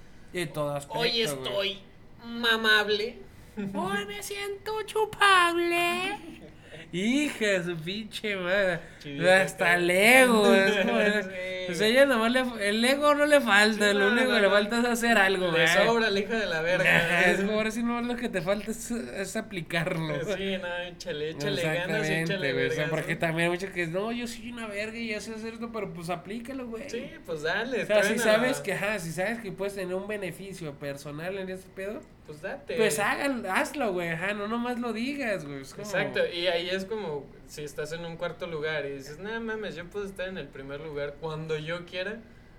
[0.99, 1.79] Hoy estoy
[2.23, 3.17] mamable.
[3.73, 6.38] Hoy me siento chupable.
[6.91, 8.79] Hija de su pinche madre.
[9.29, 10.53] Hasta el ego.
[10.53, 10.97] Es como,
[11.69, 13.91] o sea, ella nomás le, el ego no le falta.
[13.91, 16.45] Sí, lo único no, que le falta es hacer algo, Le sobra la hija de
[16.47, 17.21] la verga.
[17.29, 20.15] Es como ahora sí nomás lo que te falta es, es aplicarlo.
[20.35, 22.67] Sí, no, échale, échale ganas, Exactamente, échale.
[22.67, 25.35] O sea, porque también hay mucho que no, yo soy una verga y ya sé
[25.35, 26.89] hacer esto, pero pues aplícalo, güey.
[26.89, 27.83] Sí, pues dale.
[27.83, 31.49] O sea, si sabes que, ajá, si sabes que puedes tener un beneficio personal en
[31.49, 32.75] ese pedo, Pues date.
[32.77, 35.61] pues hágalo, hazlo, güey, ajá, no nomás lo digas, güey.
[35.61, 39.17] es como- Exacto, y ahí es como si estás en un cuarto lugar y dices,
[39.17, 42.17] no mames, yo puedo estar en el primer lugar cuando yo quiera.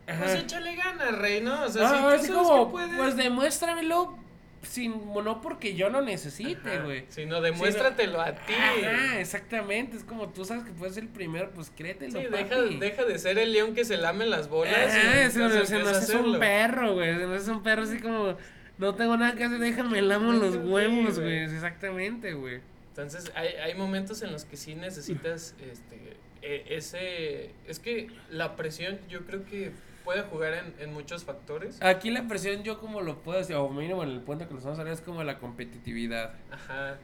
[0.09, 0.25] Ajá.
[0.25, 1.63] Pues échale ganas, rey, ¿no?
[1.63, 2.97] O sea, Ah, si tú sabes como, que puedes.
[2.97, 4.19] pues demuéstramelo
[4.63, 7.05] sin, no porque yo lo necesite, güey.
[7.09, 8.53] Sino demuéstratelo a ti.
[8.53, 12.57] Ajá, exactamente, es como tú sabes que puedes ser el primero, pues créetelo, Sí, deja,
[12.61, 14.75] deja de ser el león que se lame las bolas.
[14.75, 17.49] Ajá, y eso, entonces o sea, no empieza a es un perro, güey, no es
[17.49, 18.37] un perro así como,
[18.81, 21.45] no tengo nada que hacer, déjame lamo los huevos, güey.
[21.45, 22.61] exactamente, güey.
[22.89, 27.51] Entonces, hay, hay momentos en los que sí necesitas este e- ese.
[27.67, 29.71] Es que la presión, yo creo que
[30.05, 31.81] puede jugar en, en muchos factores.
[31.83, 34.59] Aquí la presión yo como lo puedo decir, o mínimo en el punto que lo
[34.59, 36.35] estamos hablando es como la competitividad.
[36.51, 36.97] Ajá.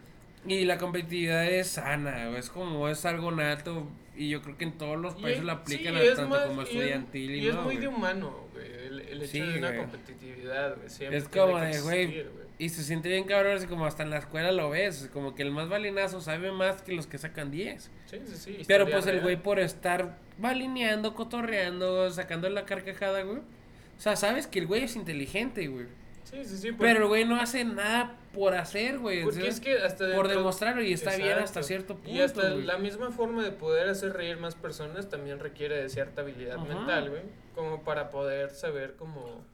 [0.47, 4.79] Y la competitividad es sana, es como es algo nato y yo creo que en
[4.79, 7.39] todos los Y países es- lo aplican sí, tanto más- como y es- estudiantil y,
[7.39, 7.79] Y es no, muy güey.
[7.79, 8.67] de humano, güey.
[8.87, 9.81] El, el hecho Sí, de una güey.
[9.81, 10.89] competitividad, güey.
[10.91, 12.27] siempre Es como de, güey,
[12.59, 15.43] y se siente bien cabrón, así como hasta en la escuela lo ves, como que
[15.43, 17.91] el más balinazo sabe más que los que sacan 10.
[18.07, 18.59] Sí, sí, sí.
[18.67, 23.39] Pero pues el güey por estar balineando, cotorreando, sacando la carcajada, güey.
[23.39, 25.87] O sea, sabes que el güey es inteligente, güey.
[26.31, 26.73] Sí, sí, sí.
[26.73, 29.23] Pero el güey no hace nada por hacer, güey.
[29.23, 32.11] Porque es que hasta Por dentro- demostrarlo y está bien hasta cierto punto.
[32.11, 32.65] Y hasta güey.
[32.65, 36.65] la misma forma de poder hacer reír más personas también requiere de cierta habilidad Ajá.
[36.65, 37.23] mental, güey.
[37.55, 39.47] Como para poder saber como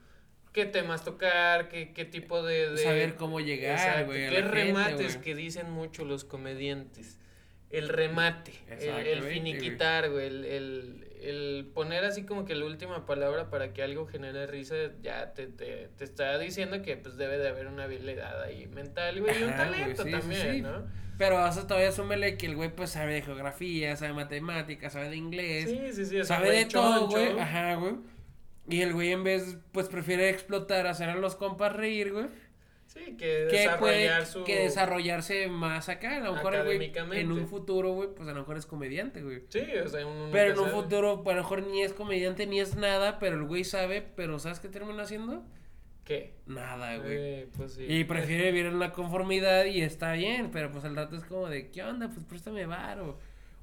[0.53, 2.71] qué temas tocar, qué, qué tipo de...
[2.71, 4.29] de- Saber cómo llegar, Exacto, güey.
[4.29, 5.21] qué gente, remates güey.
[5.25, 7.19] que dicen mucho los comediantes.
[7.71, 13.51] El remate, el, finiquitar, güey, el, el, el poner así como que la última palabra
[13.51, 17.49] para que algo genere risa, ya te, te, te está diciendo que pues debe de
[17.49, 20.63] haber una habilidad ahí mental, güey, y un güey, talento sí, sí, también, sí.
[20.63, 21.03] ¿no?
[21.19, 25.17] Pero eso todavía súmele que el güey pues sabe de geografía, sabe matemáticas, sabe de
[25.17, 25.71] inglés,
[26.27, 27.33] sabe de güey, todo, choncho.
[27.33, 27.39] güey.
[27.39, 27.95] Ajá, güey.
[28.69, 32.27] Y el güey en vez, pues prefiere explotar, hacer a los compas reír, güey.
[32.93, 34.45] Sí, que Que puede desarrollar su...
[34.45, 36.17] que desarrollarse más acá.
[36.17, 39.45] A lo mejor güey en un futuro, güey, pues a lo mejor es comediante, güey.
[39.49, 40.83] Sí, o sea, nunca Pero en un sabe.
[40.83, 44.39] futuro, a lo mejor ni es comediante ni es nada, pero el güey sabe, pero
[44.39, 45.43] ¿sabes qué termina haciendo?
[46.05, 46.35] ¿Qué?
[46.47, 47.17] Nada, güey.
[47.17, 47.87] Eh, pues sí.
[47.89, 51.49] Y prefiere vivir en la conformidad y está bien, pero pues al rato es como
[51.49, 52.11] de, ¿qué onda?
[52.11, 53.19] Pues préstame varo.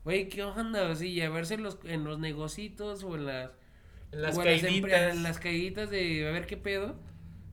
[0.06, 0.96] Güey, ¿qué onda?
[0.96, 3.52] Sí, y a verse en los, en los negocitos o en las...
[4.12, 5.16] En las o en las empre- caíditas.
[5.16, 6.96] en las caíditas de a ver qué pedo.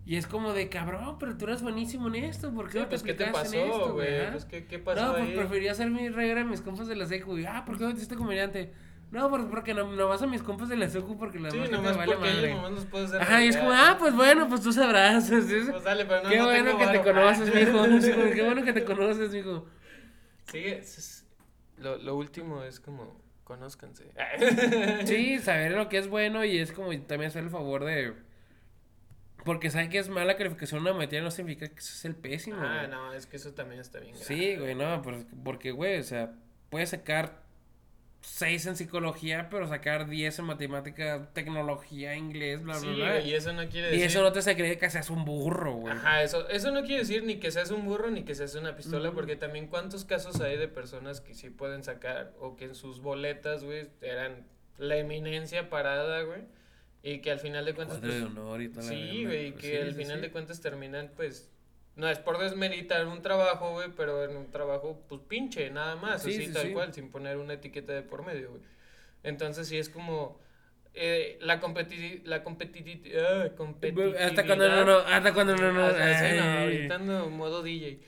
[0.07, 2.85] Y es como de, cabrón, pero tú eres buenísimo en esto, ¿por qué Sí, no
[2.85, 4.31] te pues, ¿qué te pasó, güey?
[4.31, 5.37] Pues, ¿qué, qué pasó No, pues ahí?
[5.37, 7.37] prefería hacer mi reír a mis compas de la secu.
[7.39, 8.73] Y, ah, ¿por qué no metiste comediante?
[9.11, 11.59] No, pues porque no, no vas a mis compas de la secu porque la Sí,
[11.59, 12.55] gente nomás vale porque madre.
[12.55, 15.27] nomás nos hacer Ajá, y es como, ah, pues bueno, pues tú sabrás.
[15.29, 15.35] ¿sí?
[15.71, 17.85] Pues dale, pero no, Qué no bueno tengo que te conoces, mijo.
[18.35, 19.67] Qué bueno que te conoces, mijo.
[20.45, 20.83] Sigue,
[21.79, 24.05] lo, lo último es como, conózcanse.
[25.05, 28.15] Sí, saber lo que es bueno y es como también hacer el favor de.
[29.47, 32.57] Porque sabe que es mala calificación una materia no significa que eso es el pésimo.
[32.61, 32.91] Ah, güey.
[32.91, 34.27] no, es que eso también está bien grave.
[34.27, 35.01] Sí, güey, no,
[35.43, 36.33] porque, güey, o sea,
[36.69, 37.47] puedes sacar
[38.23, 43.21] 6 en psicología, pero sacar 10 en matemática, tecnología, inglés, bla, Sí, bla, bla.
[43.21, 44.07] y eso no quiere Y decir...
[44.07, 45.93] eso no te hace creer que seas un burro, güey.
[45.93, 48.75] Ajá, eso, eso no quiere decir ni que seas un burro ni que seas una
[48.77, 52.75] pistola, porque también cuántos casos hay de personas que sí pueden sacar o que en
[52.75, 54.45] sus boletas, güey, eran
[54.77, 56.43] la eminencia parada, güey,
[57.07, 58.03] y que al final de cuentas...
[58.03, 60.23] De pues, honor y sí, güey, pues, que sí, al final sí.
[60.23, 61.49] de cuentas terminan, pues,
[61.95, 66.23] no es por desmeritar un trabajo, güey, pero en un trabajo, pues, pinche, nada más,
[66.25, 68.63] Sí, así sí, tal cual, sin poner una etiqueta de por medio, güey.
[69.23, 70.41] Entonces sí es como...
[70.95, 75.93] eh, la competi la competiti ah, competitividad Hasta cuando no, no, hasta cuando no, no.
[75.93, 76.39] no, ay.
[76.39, 78.01] ahorita ando modo DJ.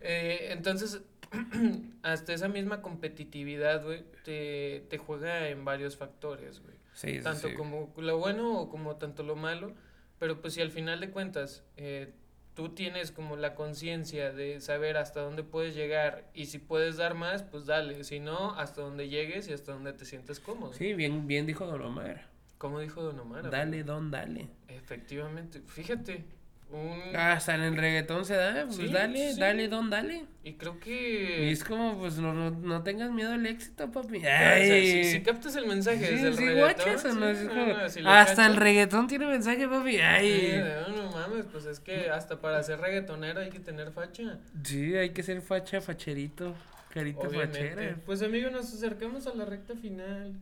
[0.00, 1.00] Eh, entonces,
[2.02, 6.81] hasta esa misma competitividad, güey, te, te juega en varios factores, güey.
[6.92, 7.54] Sí, sí, Tanto sí.
[7.54, 9.74] como lo bueno o como tanto lo malo.
[10.18, 12.12] Pero pues si al final de cuentas eh,
[12.54, 17.14] tú tienes como la conciencia de saber hasta dónde puedes llegar y si puedes dar
[17.14, 18.04] más, pues dale.
[18.04, 20.72] Si no, hasta donde llegues y hasta donde te sientes cómodo.
[20.74, 22.26] Sí, bien, bien dijo Don Omar.
[22.58, 23.50] Como dijo Don Omar.
[23.50, 24.48] Dale, don, dale.
[24.68, 25.60] Efectivamente.
[25.66, 26.24] Fíjate.
[26.72, 27.14] Un...
[27.14, 29.38] Hasta en el reggaetón se da, pues Sí, dale, sí.
[29.40, 30.24] dale, don, dale.
[30.42, 31.52] Y creo Y que...
[31.52, 34.16] es como, pues no, no, no tengas miedo al éxito, papi.
[34.16, 35.04] o sea, Ay.
[35.04, 37.28] si, si captas el mensaje Sí, desde el reggaetón, guachas, ¿o no?
[37.28, 39.92] Es como- no, si hasta el cachas, reggaetón tiene mensaje, papi.
[39.92, 40.64] sí, Ay.
[40.88, 44.38] no, no mames, pues es que hasta para ser reggaetonero hay que tener facha.
[44.64, 46.54] Sí, hay que ser facha, facherito.
[46.92, 47.70] Carita Obviamente.
[47.70, 47.96] fachera.
[48.04, 50.34] Pues amigo, nos acercamos a la recta final.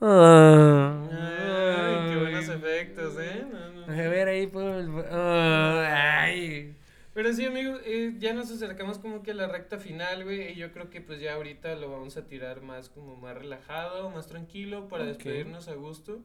[0.00, 3.44] Ay, qué buenos efectos, ¿eh?
[3.50, 3.92] No, no.
[3.92, 4.86] A ver ahí, pues.
[5.12, 6.74] Ay.
[7.12, 10.54] Pero sí, amigo, eh, ya nos acercamos como que a la recta final, güey, y
[10.54, 14.26] yo creo que pues ya ahorita lo vamos a tirar más como más relajado, más
[14.28, 16.20] tranquilo, para despedirnos a gusto.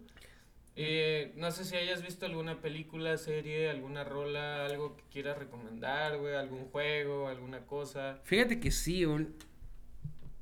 [0.77, 6.17] Eh, no sé si hayas visto alguna película, serie, alguna rola, algo que quieras recomendar,
[6.17, 8.19] güey, algún juego, alguna cosa.
[8.23, 9.33] Fíjate que sí, ul-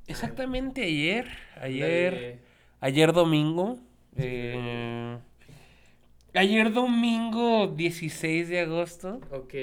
[0.07, 1.27] exactamente ayer,
[1.61, 2.39] ayer, Dale.
[2.83, 3.79] Ayer domingo,
[4.17, 5.17] eh,
[6.33, 9.53] ayer domingo 16 de agosto, Ok.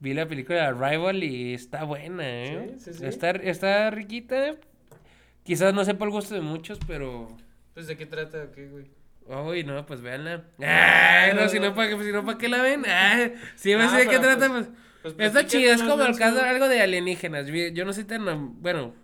[0.00, 2.74] vi la película Arrival y está buena, ¿eh?
[2.76, 3.06] Sí, sí, sí.
[3.06, 4.56] Está, está riquita,
[5.42, 7.34] quizás no sepa el gusto de muchos, pero...
[7.72, 8.90] Pues de qué trata, ok, güey.
[9.26, 10.44] Uy, no, pues véanla.
[10.58, 12.84] Ay, no, si no, ¿para qué, si no, ¿pa' qué la ven?
[12.86, 14.66] Ay, si me sé de qué trata, pues,
[15.00, 15.14] pues...
[15.14, 17.46] Pues Está chido, es como el caso algo de alienígenas.
[17.46, 18.94] Yo yo no soy tan, bueno,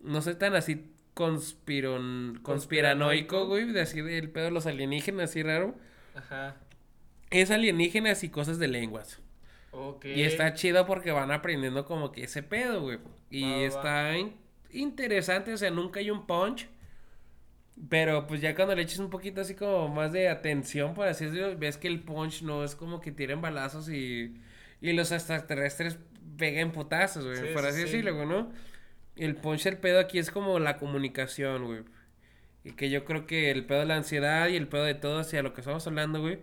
[0.00, 5.42] no soy tan así conspiron, conspiranoico, güey, de así del pedo de los alienígenas, así
[5.42, 5.76] raro.
[6.14, 6.56] Ajá.
[7.30, 9.20] Es alienígenas y cosas de lenguas.
[9.72, 10.06] Ok.
[10.06, 12.98] Y está chido porque van aprendiendo como que ese pedo, güey.
[13.30, 13.98] Y Va, va, va.
[14.06, 14.36] está in-
[14.70, 16.68] interesante, o sea, nunca hay un punch.
[17.90, 21.26] Pero pues ya cuando le eches un poquito así como más de atención, por así
[21.26, 24.34] decirlo, ves que el punch no es como que tiren balazos y,
[24.80, 25.98] y los extraterrestres
[26.38, 27.82] peguen putazos, güey, Sí, por sí, así sí.
[27.84, 28.50] decirlo, güey, ¿no?
[29.16, 31.80] El punch, el pedo aquí es como la comunicación, güey.
[32.64, 35.20] Y que yo creo que el pedo de la ansiedad y el pedo de todo
[35.20, 36.40] hacia lo que estamos hablando, güey,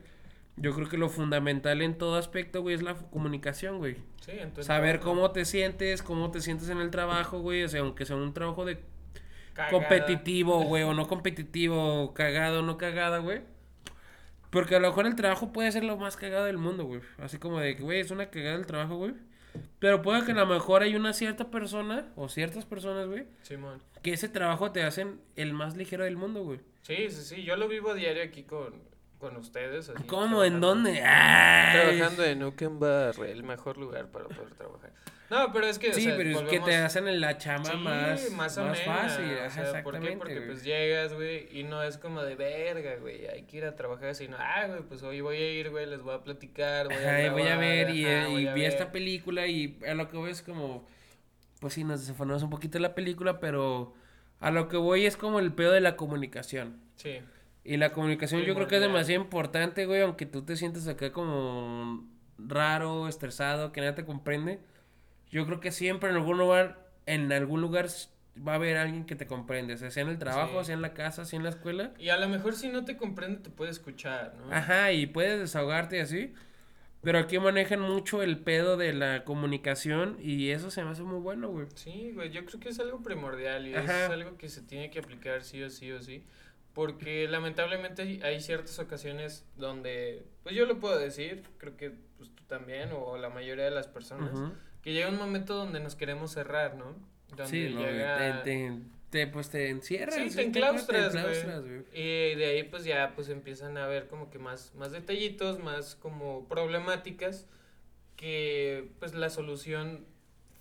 [0.55, 3.95] yo creo que lo fundamental en todo aspecto, güey, es la comunicación, güey.
[4.21, 4.67] Sí, entonces.
[4.67, 7.63] Saber cómo te sientes, cómo te sientes en el trabajo, güey.
[7.63, 8.79] O sea, aunque sea un trabajo de
[9.53, 9.71] Cagada.
[9.71, 13.41] competitivo, güey, o no competitivo, cagado o no cagada, güey.
[14.49, 17.01] Porque a lo mejor el trabajo puede ser lo más cagado del mundo, güey.
[17.17, 19.13] Así como de que, güey, es una cagada el trabajo, güey.
[19.79, 23.81] Pero puede que a lo mejor hay una cierta persona, o ciertas personas, güey, Simón.
[24.01, 26.59] que ese trabajo te hacen el más ligero del mundo, güey.
[26.83, 27.43] Sí, sí, sí.
[27.43, 28.73] Yo lo vivo a diario aquí con,
[29.19, 29.89] con ustedes.
[29.89, 30.43] así, ¿Cómo?
[30.43, 31.01] ¿En dónde?
[31.03, 31.79] Ay.
[31.97, 34.91] Trabajando en Ukenbar, el mejor lugar para poder trabajar.
[35.33, 35.89] No, pero es que.
[35.89, 38.75] o Sí, sea, pero es que te hacen la chamba Sí, más, más, más, amena,
[38.85, 39.25] fácil.
[39.45, 40.15] o sea, ¿Por qué?
[40.17, 40.47] Porque güey.
[40.47, 44.13] pues llegas, güey, y no es como de verga, güey, hay que ir a trabajar,
[44.15, 46.99] sino, ah, güey, pues hoy voy a ir, güey, les voy a platicar, voy a
[47.25, 48.69] Ajá, voy a ver y, ajá, y voy a vi ver.
[48.71, 50.87] esta película y a lo que voy es como,
[51.59, 53.93] pues sí, nos desafanamos un poquito la película, pero
[54.39, 56.77] a lo que voy es como el pedo de la comunicación.
[56.95, 57.19] Sí,
[57.63, 61.11] Y la comunicación yo creo que es demasiado importante, güey, aunque tú te sientes acá
[61.11, 62.05] como
[62.37, 64.59] raro, estresado, que nadie te comprende.
[65.33, 67.87] Yo creo que siempre en algún lugar, en algún lugar
[68.47, 70.67] va a haber alguien que te comprende, o sea, sea en el trabajo, Sí.
[70.67, 71.91] sea en la casa, sea en la escuela.
[71.97, 74.53] y a lo mejor si no te comprende te puede escuchar, ¿no?
[74.53, 76.33] Ajá, y puedes desahogarte y así.
[77.01, 81.19] Pero aquí manejan mucho el pedo de la comunicación y eso se me hace muy
[81.19, 81.65] bueno, güey.
[81.75, 84.05] Sí, güey, yo creo que es algo primordial y Ajá.
[84.05, 86.23] es algo que se tiene que aplicar sí o sí o sí.
[86.73, 92.43] Porque lamentablemente hay- ciertas ocasiones donde, pues yo lo puedo decir, creo que pues tú
[92.47, 94.53] también o la mayoría de las personas, Ujú.
[94.83, 96.93] Que llega un momento donde nos queremos cerrar, ¿no?
[97.29, 98.43] Donde Sí, no, llega...
[98.43, 98.71] te, te,
[99.09, 100.15] te, pues te encierras.
[100.15, 101.83] Sí, te enclaustras, güey.
[101.93, 105.95] Y de ahí pues ya pues empiezan a ver como que más, más detallitos, más
[105.95, 107.47] como problemáticas
[108.15, 110.05] que pues la solución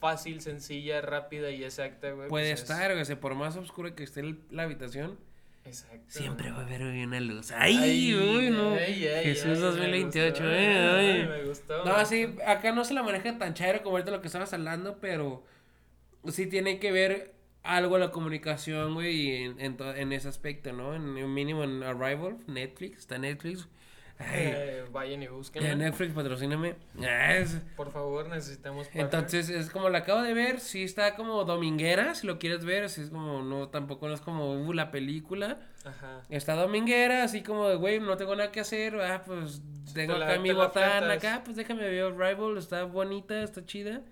[0.00, 2.28] fácil, sencilla, rápida y exacta, güey.
[2.28, 5.18] Puede pues, es- estar, güey, o sea, por más oscura que esté la habitación,
[5.64, 6.04] Exacto.
[6.08, 7.52] siempre va a haber una luz.
[7.52, 8.74] ¡Ay, Ay, uy, no!
[8.74, 10.90] ay, ay, Jesús ay, me 2028, gustó, eh,
[11.22, 14.20] ay, me gustó, No, sí, acá no se la maneja tan chairo como ahorita lo
[14.20, 15.44] que estabas hablando, pero
[16.28, 20.94] sí tiene que ver algo la comunicación, güey, en, en, en ese aspecto, ¿no?
[20.94, 23.68] En un mínimo en Arrival, Netflix, está Netflix.
[24.32, 25.62] Eh, vayan y busquen.
[25.62, 26.74] ya Netflix, patrocíname.
[27.02, 27.42] Ah,
[27.76, 28.88] Por favor, necesitamos.
[28.94, 32.84] Entonces, es como la acabo de ver, sí está como dominguera, si lo quieres ver,
[32.84, 35.58] así es como, no, tampoco no es como, uh, la película.
[35.84, 36.22] Ajá.
[36.28, 39.62] Está dominguera, así como de, güey, no tengo nada que hacer, ah, pues
[39.94, 44.02] tengo acá mi botana acá, pues déjame ver Rival, está bonita, está chida.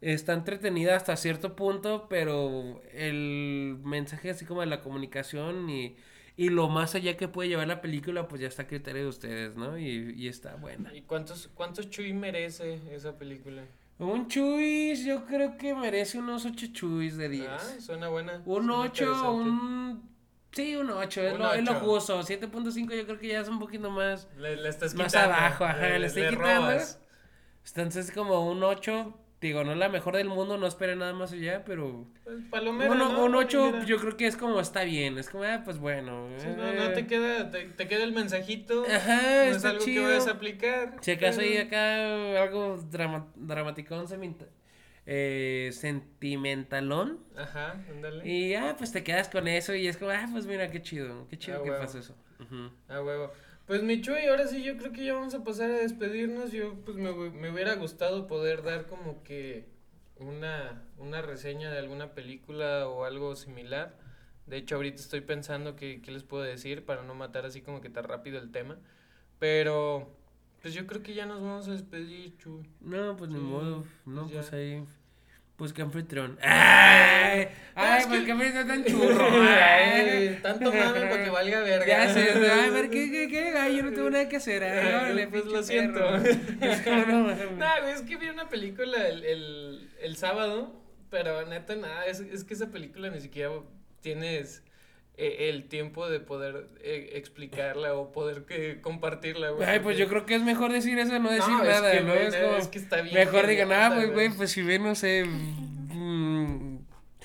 [0.00, 5.96] Está entretenida hasta cierto punto, pero el mensaje así como de la comunicación y,
[6.36, 9.08] y lo más allá que puede llevar la película, pues ya está a criterio de
[9.08, 9.78] ustedes, ¿no?
[9.78, 10.92] Y, y está buena.
[10.94, 13.62] ¿Y cuántos, cuántos Chuy merece esa película?
[13.98, 17.48] Un chuis, yo creo que merece unos 8 chuis de 10.
[17.48, 18.42] Ah, suena buena.
[18.44, 19.28] Un suena 8, interesante.
[19.50, 20.14] un...
[20.50, 22.20] Sí, un 8, es, lo, es lo justo.
[22.20, 24.28] 7.5 yo creo que ya es un poquito más...
[24.36, 25.34] Le, le estás Más quitando.
[25.34, 26.42] abajo, ajá, le estoy quitando.
[26.44, 27.00] robas.
[27.66, 29.18] Entonces como un 8,
[29.48, 32.06] digo, no la mejor del mundo, no espere nada más allá, pero...
[32.24, 33.24] Pues, palomera, Uno- ¿no?
[33.24, 33.84] un 8 Palomera.
[33.84, 36.28] yo creo que es como está bien, es como, ah, pues bueno.
[36.38, 38.84] Sí, no, no te eh, queda, te, te queda el mensajito.
[38.84, 40.02] Ajá, no es algo chido.
[40.02, 40.96] que vayas a aplicar.
[41.00, 44.06] Si acaso hay acá algo drama, dramaticón,
[45.06, 47.20] eh, sentimentalón.
[47.36, 48.26] Ajá, ándale.
[48.28, 51.26] Y ah, pues te quedas con eso y es como, ah, pues mira, qué chido,
[51.28, 52.16] qué chido Ah, que pasa eso.
[52.88, 53.32] Ah, huevo.
[53.66, 56.52] Pues mi Chuy, ahora sí yo creo que ya vamos a pasar a despedirnos.
[56.52, 59.66] Yo pues me, me hubiera gustado poder dar como que
[60.16, 63.96] una, una reseña de alguna película o algo similar.
[64.46, 67.80] De hecho, ahorita estoy pensando que, qué les puedo decir para no matar así como
[67.80, 68.78] que tan rápido el tema.
[69.38, 70.14] Pero
[70.60, 72.68] pues yo creo que ya nos vamos a despedir, Chuy.
[72.80, 74.84] No, pues ni modo, no, pues pues ahí.
[75.56, 76.36] Pues que anfitrión.
[76.42, 77.46] ¡Ay!
[77.76, 79.26] ¡Ay, es pues que- anfitrión tan churro!
[79.40, 81.86] Ay, tanto mame para que valga verga.
[81.86, 83.54] Ya sé, ay, a ver, ¿qué, qué, qué?
[83.56, 84.64] Ay, yo no tengo nada que hacer.
[84.64, 86.00] Ay, órale, pues lo siento.
[86.60, 87.22] Es como, no,
[87.82, 92.42] güey, es que vi una película el, el, el sábado, pero neta, nada, es, es
[92.42, 93.50] que esa película ni siquiera
[94.00, 94.64] tienes
[95.16, 99.68] eh, el tiempo de poder eh, explicarla o poder que compartirla, güey.
[99.68, 102.00] Ay, pues yo creo que es mejor decir eso, no decir No, es nada, que,
[102.00, 102.14] ¿no?
[102.14, 104.82] güey, Es como, es que está bien mejor digan, ah, pues, güey, pues si ven,
[104.82, 105.24] no sé,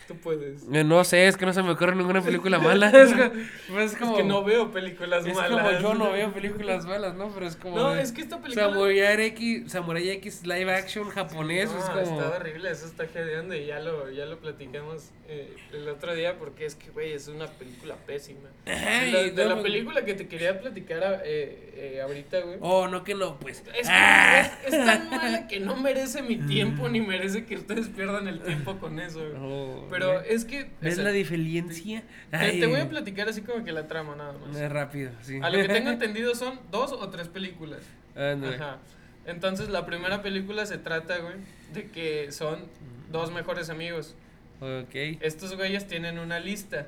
[0.09, 0.63] Tú puedes.
[0.73, 3.29] eh, no sé, es que no se me ocurre ninguna película mala, es como,
[3.73, 5.51] pues, es como, Es que no veo películas es malas.
[5.51, 7.29] como yo no veo películas malas, ¿no?
[7.29, 8.65] Pero es como, No, de es que esta película.
[8.71, 13.53] Samurai X, Samurai X live action japonés, No, es como, está horrible, eso está jadeando
[13.55, 17.27] y ya lo, ya lo platicamos eh, el otro día porque es que, güey, es
[17.27, 18.49] una película pésima.
[18.65, 22.57] De la, de la no, película que te quería platicar eh, eh, ahorita, güey.
[22.61, 24.57] oh, no que no, pues, Es, que ah.
[24.65, 28.39] es, es tan mala que no merece mi tiempo ni merece que ustedes pierdan el
[28.41, 29.33] tiempo con eso, güey.
[29.39, 30.69] Oh, Pero Pero es que.
[30.81, 32.03] ¿Ves la diferencia?
[32.31, 34.55] te, te voy a platicar así como que la trama nada más.
[34.55, 35.39] Eh, rápido, sí.
[35.41, 37.81] A lo que tengo entendido son dos o tres películas.
[38.15, 38.55] Ándale.
[38.55, 38.77] Ajá.
[39.25, 41.35] Entonces la primera película se trata, güey,
[41.73, 42.65] de que son
[43.11, 44.15] dos mejores amigos.
[44.59, 44.95] Ok.
[45.21, 46.87] Estos güeyes tienen una lista,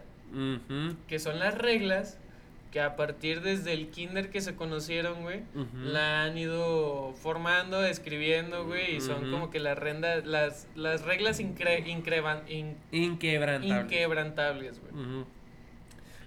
[1.07, 2.17] que son las reglas
[2.71, 5.41] que a partir desde el kinder que se conocieron, güey,
[5.83, 11.39] la han ido formando, escribiendo, güey, y son como que las, renda, las, las reglas
[11.41, 13.81] incre, increban- in- Inquebrantable.
[13.83, 14.93] inquebrantables, güey.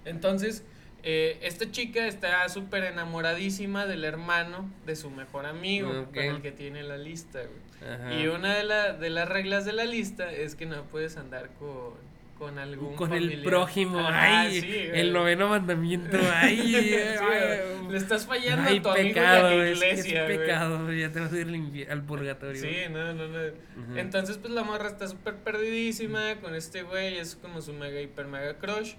[0.04, 0.64] Entonces,
[1.02, 6.52] eh, esta chica está súper enamoradísima del hermano de su mejor amigo, con el que
[6.52, 7.64] tiene la lista, güey.
[8.22, 11.50] Y una de, la, de las reglas de la lista es que no puedes andar
[11.58, 11.94] con,
[12.38, 17.92] con algún Con el prójimo, ay, sí, el noveno mandamiento, ay, Sí, ay, güey.
[17.92, 20.38] Le estás fallando ay, a tu amigo pecado, en la es que iglesia, es güey.
[20.38, 22.60] pecado, ya te vas a ir al purgatorio.
[22.60, 23.96] Sí, no, no, no.
[23.96, 28.26] Entonces, pues la morra está súper perdidísima con este güey, es como su mega, hiper,
[28.26, 28.94] mega crush.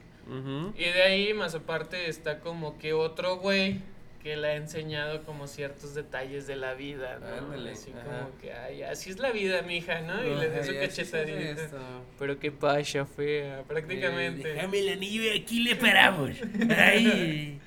[0.76, 3.82] Y de ahí, más aparte, está como que otro güey
[4.26, 7.28] que le ha enseñado como ciertos detalles de la vida, ¿no?
[7.28, 8.04] Ándale, así ajá.
[8.22, 10.24] como que, ay, así es la vida, mija, ¿no?
[10.26, 11.70] Y le da su cachetadita.
[12.18, 14.48] Pero qué pasha, fea, Eh, prácticamente.
[14.56, 16.32] déjame el anillo y aquí le paramos.
[16.76, 17.60] Ay.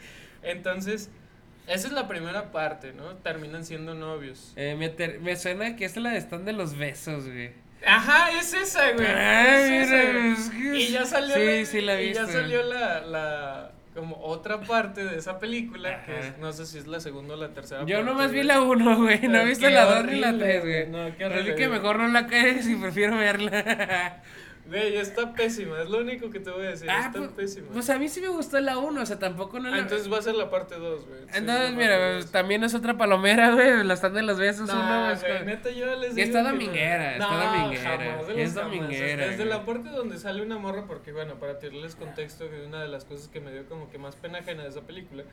[0.42, 1.10] Entonces,
[1.68, 3.14] esa es la primera parte, ¿no?
[3.18, 4.52] Terminan siendo novios.
[4.56, 7.52] Eh, me, ter- me suena que es la de stand de los besos, güey.
[7.86, 9.06] Ajá, es esa, güey.
[9.06, 10.82] Ay, es esa, güey.
[10.82, 15.04] Y ya salió Sí, la, sí la y ya salió la, la como otra parte
[15.04, 16.20] de esa película que Ajá.
[16.28, 18.60] es- no sé si es la segunda o la tercera Yo parte, nomás vi la
[18.62, 19.20] 1, güey.
[19.28, 20.86] No he visto la 2 ni la horrible, 3, güey.
[20.88, 24.22] No, qué horrible, que mejor no la caes y prefiero verla.
[24.68, 27.68] Güey, está pésima, es lo único que te voy a decir, ah, está pues, pésima.
[27.72, 29.78] pues a mí sí me gustó la 1, o sea, tampoco no Ah, la.
[29.78, 31.20] entonces va a ser la parte 2, güey.
[31.22, 32.32] Sí, Entonces, es la mira, pues, dos.
[32.32, 33.82] también es otra palomera, güey.
[33.84, 35.10] La stand de los besos, Nah, uno.
[35.12, 36.50] es güey, neta, yo les Y digo está que no.
[36.50, 41.12] dominguera, está No, dominguera, jamás es dominguera, Desde la parte donde sale una morra, porque
[41.12, 44.16] bueno, para tirarles contexto, que una de las cosas que me dio como que más
[44.16, 45.24] pena ajena de esa película,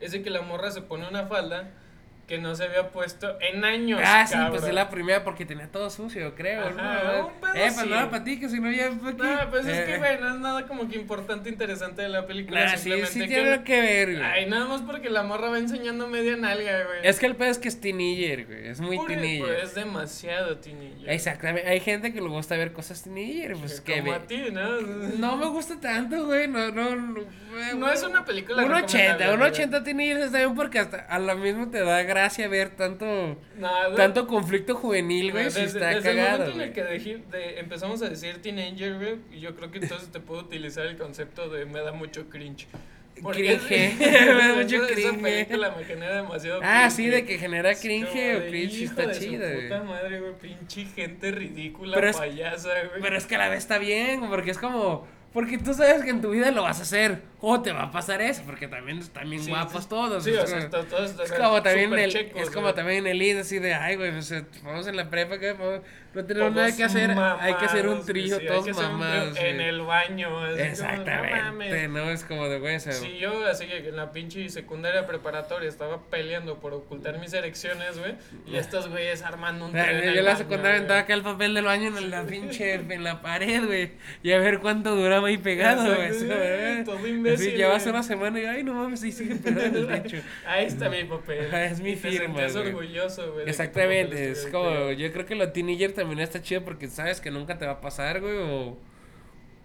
[0.00, 1.70] es de que la morra se pone una falda
[2.30, 4.00] que no se había puesto en años.
[4.04, 4.52] Ah, sí, cabrón.
[4.52, 6.68] pues es la primera porque tenía todo sucio, creo.
[6.68, 7.26] Ajá, ¿no?
[7.26, 7.88] un pedo eh, pues así.
[7.88, 8.86] no, para ti, que si no ya.
[8.86, 8.96] aquí.
[9.18, 12.24] No, pues es Eh, que, güey, no es nada como que importante, interesante de la
[12.26, 12.66] película.
[12.66, 14.22] Nah, sí, simplemente sí que- tiene que ver, güey.
[14.22, 17.00] Ay, nada más porque la morra va enseñando media nalga, güey.
[17.02, 18.68] Es que el pedo es que es teenager, güey.
[18.68, 19.40] Es muy Por- teenager.
[19.40, 21.10] pues, es demasiado teenager.
[21.10, 21.68] Exactamente.
[21.68, 24.80] Hay gente que le gusta ver cosas teenager, pues que Como a ti, ¿no?
[24.80, 26.46] No me gusta tanto, güey.
[26.46, 27.40] No, no, no.
[27.76, 29.50] No es una película Un 80, recomendable, un güey.
[29.50, 33.36] 80 teenagers está bien porque hasta a lo mismo te da gracia ver tanto
[33.96, 35.44] tanto conflicto juvenil, güey.
[35.44, 36.38] desde, Si está desde el cagado.
[36.50, 37.02] momento en el güey.
[37.04, 40.86] que de- empezamos a decir teenager, güey, y yo creo que entonces te puedo utilizar
[40.86, 42.66] el concepto de me da mucho cringe.
[43.32, 43.94] Cringe.
[43.98, 45.22] Me da mucho esa- Esa cringe.
[45.22, 46.96] película me genera demasiado Ah, cringe.
[46.96, 49.62] sí, de que genera cringe o cringe hijo está de su güey.
[49.64, 53.02] puta madre, güey, pinche gente ridícula, Pero es- payasa, güey.
[53.02, 55.06] Pero es que a la vez está bien, porque es como.
[55.32, 57.22] Porque tú sabes que en tu vida lo vas a hacer.
[57.40, 59.88] O te va a pasar eso, porque también están bien Sí, guapos sí.
[59.88, 60.24] todos.
[60.24, 63.38] Sí, o sea, está- todos Es como también el, checos, es como también el lead
[63.38, 65.54] así de ay güey pues, eh, vamos en la prepa que
[66.12, 69.60] no tenemos nada que hacer hay que hacer un mamados, trío sí, todos mamados En
[69.60, 73.88] el baño, así como, no exactamente no es como de güey Sí, yo así que
[73.88, 78.14] en la pinche secundaria preparatoria estaba peleando por ocultar mis erecciones, güey.
[78.46, 80.02] Y estos güeyes armando un Ah, tren.
[80.14, 83.22] yo en la secundaria aventaba acá el papel del baño en la pinche en la
[83.22, 83.92] pared güey
[84.22, 86.82] y a ver cuánto duraba ahí pegado güey eh.
[86.84, 90.02] todo imbécil, Así, llevas una semana y ay no mames ahí sigue pegado en el
[90.02, 91.52] techo Ahí está mi papel.
[91.54, 92.56] Es mi Y te firma, güey.
[92.56, 93.48] orgulloso, güey.
[93.48, 97.58] Exactamente, es como, yo creo que lo teenager también está chido porque sabes que nunca
[97.58, 98.78] te va a pasar, güey, o,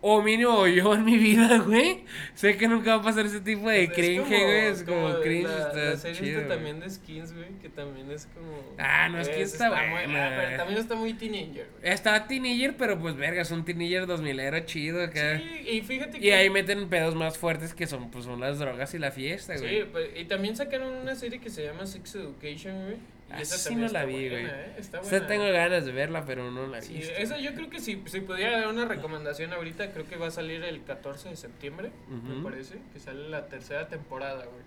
[0.01, 2.03] o mínimo yo en mi vida, güey,
[2.35, 5.47] sé que nunca va a pasar ese tipo de cringe, como- güey, es como, cringe,
[5.47, 6.39] la, está la serie chido.
[6.43, 6.49] güey.
[6.49, 8.75] también de Skins, güey, que también es como...
[8.77, 10.27] Ah, no, Skins está muy- buena.
[10.27, 11.91] ah, pero también está muy teenager, güey.
[11.93, 15.39] Está teenager, pero pues verga, es un teenager 2000ero chido acá.
[15.39, 16.25] Sí, y fíjate que...
[16.27, 19.57] Y ahí meten pedos más fuertes que son, pues, son las drogas y la fiesta,
[19.57, 19.79] güey.
[19.79, 22.97] Sí, pues, y también sacaron una serie que se llama Sex Education, güey.
[23.27, 24.45] Y Ah, esa sí no la vi, güey.
[24.45, 24.75] ¿eh?
[24.77, 27.69] Está O sea, tengo ganas de verla, pero no la he Sí, esa yo creo
[27.69, 31.29] que si, si pudiera dar una recomendación ahorita, creo que va a salir el 14
[31.29, 32.43] de septiembre, me Ujú.
[32.43, 34.63] parece, que sale la tercera temporada, güey.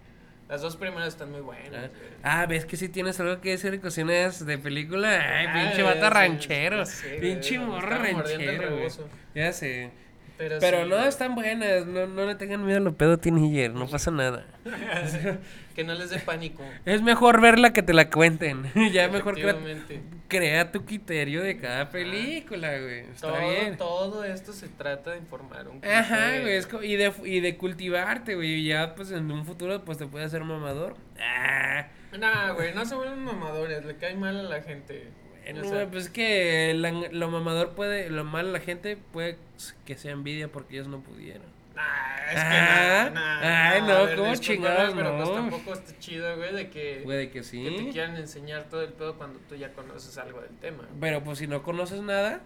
[0.49, 1.91] Las dos primeras están muy buenas,
[2.23, 2.41] Ah.
[2.43, 5.09] Ah, ¿ves que si tienes algo que decir de cocinas de película?
[5.11, 6.85] Ay, Ah, pinche sé, ranchero.
[7.21, 8.89] pinche me morro ranchero, güey.
[9.35, 9.91] Ya sé.
[10.39, 11.09] Pero, Pero sí, no, güey.
[11.09, 11.85] están buenas.
[11.87, 13.73] No, no le tengan miedo a lo pedo teenager.
[13.75, 14.47] No pasa nada.
[15.75, 16.63] que no les dé pánico.
[16.85, 18.71] Es mejor verla que te la cuenten.
[18.93, 19.57] ya mejor crea,
[20.29, 23.01] crea tu criterio de cada película, güey.
[23.01, 23.77] Está Todo, bien.
[23.77, 26.43] todo esto se trata de informar un Ajá, criterio.
[26.43, 29.85] güey, es co- y de, y de cultivarte, güey, y ya, pues, en un futuro,
[29.85, 30.97] pues, te puede hacer mamador.
[31.21, 31.87] Ah,
[32.19, 35.09] Nah, güey, no se vuelven mamadores, le cae mal a la gente.
[35.53, 39.39] Bueno, O sea- pues es que la- lo mamador puede, lo malo la gente puede
[39.87, 41.47] que sea envidia porque ellos no pudieron.
[41.75, 45.35] Nah, es que Ah, nah, nah, ay, no, ver, ¿cómo chingados, Pero pues no?
[45.35, 47.89] tampoco está chido, güey, de que, Puede que que te sí.
[47.93, 50.85] quieran enseñar todo el pedo cuando tú ya conoces algo del tema.
[51.01, 52.41] Pero pues si no conoces nada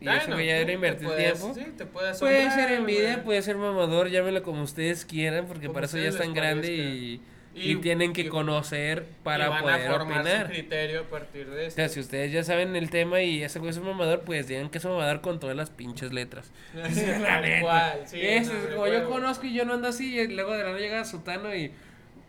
[0.00, 0.04] y
[0.34, 1.54] güey ya era invertir puedes- tiempo.
[1.54, 3.24] Sí, te puede ser envidia, güey.
[3.24, 6.94] puede ser mamador, llámelo como ustedes quieran, porque Como para eso ya les grandes parezca.
[6.94, 7.20] y,
[7.60, 10.46] y Y- tienen que y- conocer Y para van poder a formar opinar.
[10.46, 11.74] su criterio a partir de O esto.
[11.76, 14.70] sea, si ustedes ya saben el tema y ese güey es un mamador, pues digan
[14.70, 16.50] que es un mamador con todas las pinches letras.
[16.74, 17.60] La Tal neta.
[17.62, 18.20] cual, sí.
[18.20, 20.68] Eso no, es como yo conozco y yo no ando así, y luego de la
[20.70, 21.72] nada llega Sutano y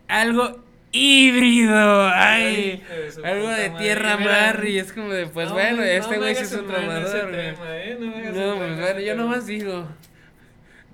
[0.07, 2.81] algo híbrido, ay,
[3.23, 6.43] algo de tierra mar y es como de, pues No, bueno, este no güey sí
[6.43, 7.31] es un mamador.
[7.31, 7.97] tema, ¿eh?
[7.99, 9.87] No, No, pues en bueno, yo nomás digo,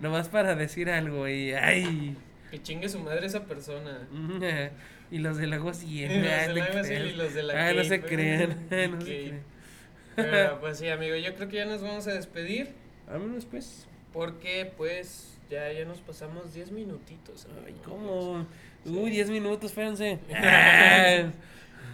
[0.02, 2.18] nomás para decir algo y, ay,
[2.56, 4.07] Que chingue su madre esa persona.
[5.11, 7.84] y los del agua sí, Los del agua sí y los de la Ah, no
[7.84, 8.88] se Cape, crean, ¿eh?
[8.91, 9.44] no se crean.
[10.15, 12.69] Pero pues sí, amigo, yo creo que ya nos vamos a despedir
[13.07, 13.88] Vámonos pues.
[14.14, 17.44] porque pues ya, ya nos pasamos 10 minutitos.
[17.45, 17.61] amigo.
[17.68, 18.48] Ay, ¿cómo?
[18.86, 18.90] Sí.
[18.91, 20.18] Uy, 10 minutos, espérense.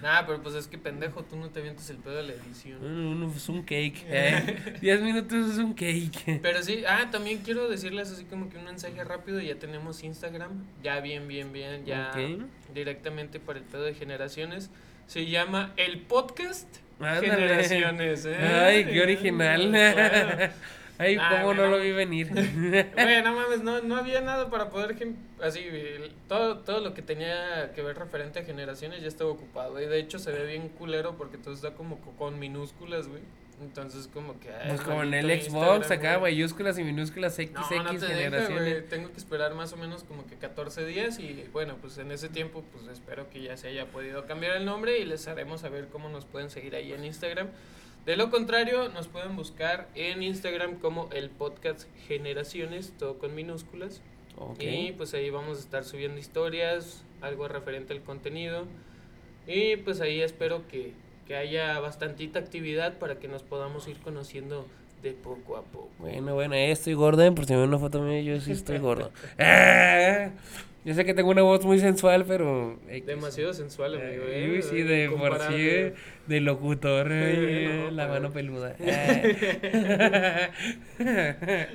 [0.03, 2.33] Ah, Nah, pero pues es que pendejo, tú no te avientes el pedo de la
[2.33, 2.83] edición.
[2.83, 4.03] Uno es un cake.
[4.09, 4.77] eh.
[4.81, 6.39] 10 minutos es un cake.
[6.41, 10.65] Pero sí, ah, también quiero decirles así como que un mensaje rápido, ya tenemos Instagram,
[10.83, 12.45] ya bien, bien, bien, ya Ok.
[12.73, 14.69] directamente para el pedo de generaciones.
[15.07, 16.67] Se llama El Podcast
[17.01, 17.31] Ándale.
[17.31, 18.35] Generaciones, ¿eh?
[18.37, 19.69] Ay, qué original.
[19.69, 20.53] Claro.
[21.01, 22.27] Ay, Ah, cómo no lo vi venir.
[22.93, 24.95] Güey, no mames, no, no había nada para poder,
[25.41, 25.65] así,
[26.27, 29.99] todo, todo lo que tenía que ver referente a generaciones ya estaba ocupado, y de
[29.99, 33.21] hecho se ve bien culero porque todo está como co- con minúsculas, güey,
[33.61, 34.49] entonces como que...
[34.49, 36.33] ay, Pues como en el Xbox, acá güey.
[36.33, 38.59] mayúsculas y minúsculas XX No, no te deja, generaciones.
[38.73, 38.89] güey.
[38.89, 42.27] Tengo que esperar más o menos como que 14 días y bueno, pues en ese
[42.29, 45.87] tiempo pues espero que ya se haya podido cambiar el nombre y les haremos saber
[45.91, 47.49] cómo nos pueden seguir ahí en Instagram.
[48.05, 54.01] De lo contrario, nos pueden buscar en Instagram como el podcast Generaciones, todo con minúsculas.
[54.37, 54.57] Ok.
[54.59, 58.65] Y pues ahí vamos a estar subiendo historias, algo referente al contenido.
[59.45, 60.93] Y pues ahí espero que,
[61.27, 64.65] que haya bastantita actividad para que nos podamos ir conociendo
[65.03, 65.89] de poco a poco.
[65.99, 68.77] Bueno, bueno, eh, estoy gordo, eh, por si me una foto mía, yo sí estoy
[68.77, 69.11] gordo.
[69.37, 70.29] Ah,
[70.83, 72.79] yo sé que tengo una voz muy sensual, pero...
[73.05, 74.23] Demasiado sensual, amigo.
[74.27, 74.61] Eh, ¿eh?
[74.61, 75.93] sí, de por sí, eh,
[76.27, 78.75] de locutor, eh, No, la pero- mano peluda.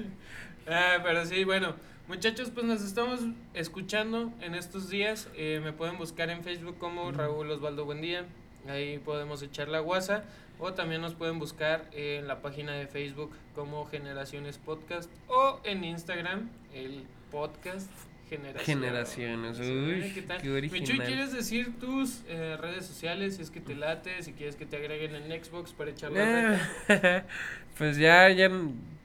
[0.69, 1.77] Ah, pero sí, bueno.
[2.09, 3.21] Muchachos, pues nos estamos
[3.55, 5.29] escuchando en estos días.
[5.37, 8.25] Eh, me pueden buscar en Facebook como Raúl Osvaldo Buendía.
[8.69, 10.25] Ahí podemos echar la guasa.
[10.59, 15.11] O también nos pueden buscar en la página de Facebook como Generaciones Podcast.
[15.29, 17.91] O en Instagram, el podcast
[18.29, 18.67] Generaciones.
[18.67, 20.43] Generaciones, uy, ¿qué tal?
[20.43, 21.07] qué original.
[21.07, 23.37] ¿quieres decir tus eh, redes sociales?
[23.37, 26.59] Si es que te late, si quieres que te agreguen en Xbox para echar la
[26.89, 27.27] reta.
[27.79, 28.51] pues ya, ya,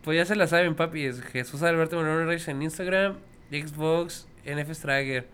[0.04, 1.06] pues ya se la saben, papi.
[1.06, 3.18] Es Jesús Alberto Moreno Reyes en Instagram,
[3.52, 5.28] Xbox, NF Strager.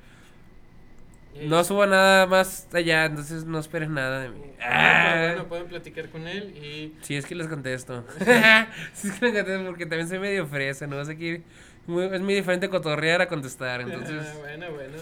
[1.43, 4.41] No subo nada más allá, entonces no esperes nada de mí.
[4.59, 8.05] Ah, pero Ah, bueno, pueden platicar con él y Si es que les contesto.
[8.93, 11.03] si es que les contesto porque también soy medio fresa, ¿no?
[11.05, 11.43] sé que
[11.87, 14.25] muy- es muy diferente cotorrear a contestar, entonces...
[14.27, 14.97] Ah, bueno, bueno.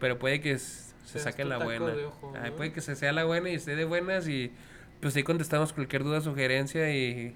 [0.00, 1.86] Pero puede que se Seas saque la buena.
[2.06, 4.52] ojo, Ay, puede que se sea la buena y esté de buenas y
[5.00, 7.34] pues ahí contestamos cualquier duda, sugerencia y...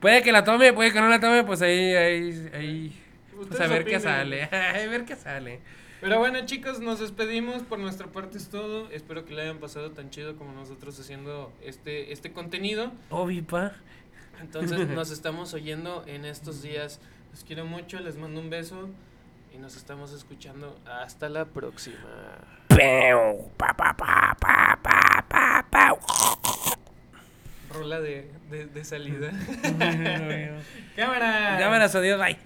[0.00, 3.02] Puede que la tome, puede que no la tome, pues ahí, ahí, ahí...
[3.48, 4.00] Pues a ver qué opinen.
[4.00, 5.60] sale, a ver qué sale.
[6.00, 7.62] Pero bueno, chicos, nos despedimos.
[7.62, 8.90] Por nuestra parte es todo.
[8.90, 12.90] Espero que le hayan pasado tan chido como nosotros haciendo este, este contenido.
[13.10, 13.72] Obi, pa.
[14.40, 17.00] Entonces nos estamos oyendo en estos días.
[17.30, 18.88] Los quiero mucho, les mando un beso
[19.54, 20.78] y nos estamos escuchando.
[20.86, 21.96] Hasta la próxima.
[22.68, 25.96] Pau, pa, pa, pa, pa, pa, pa, pa.
[27.72, 29.30] Rola de, de, de salida.
[30.96, 31.56] Cámara.
[31.58, 32.36] Cámaras, adiós, bye.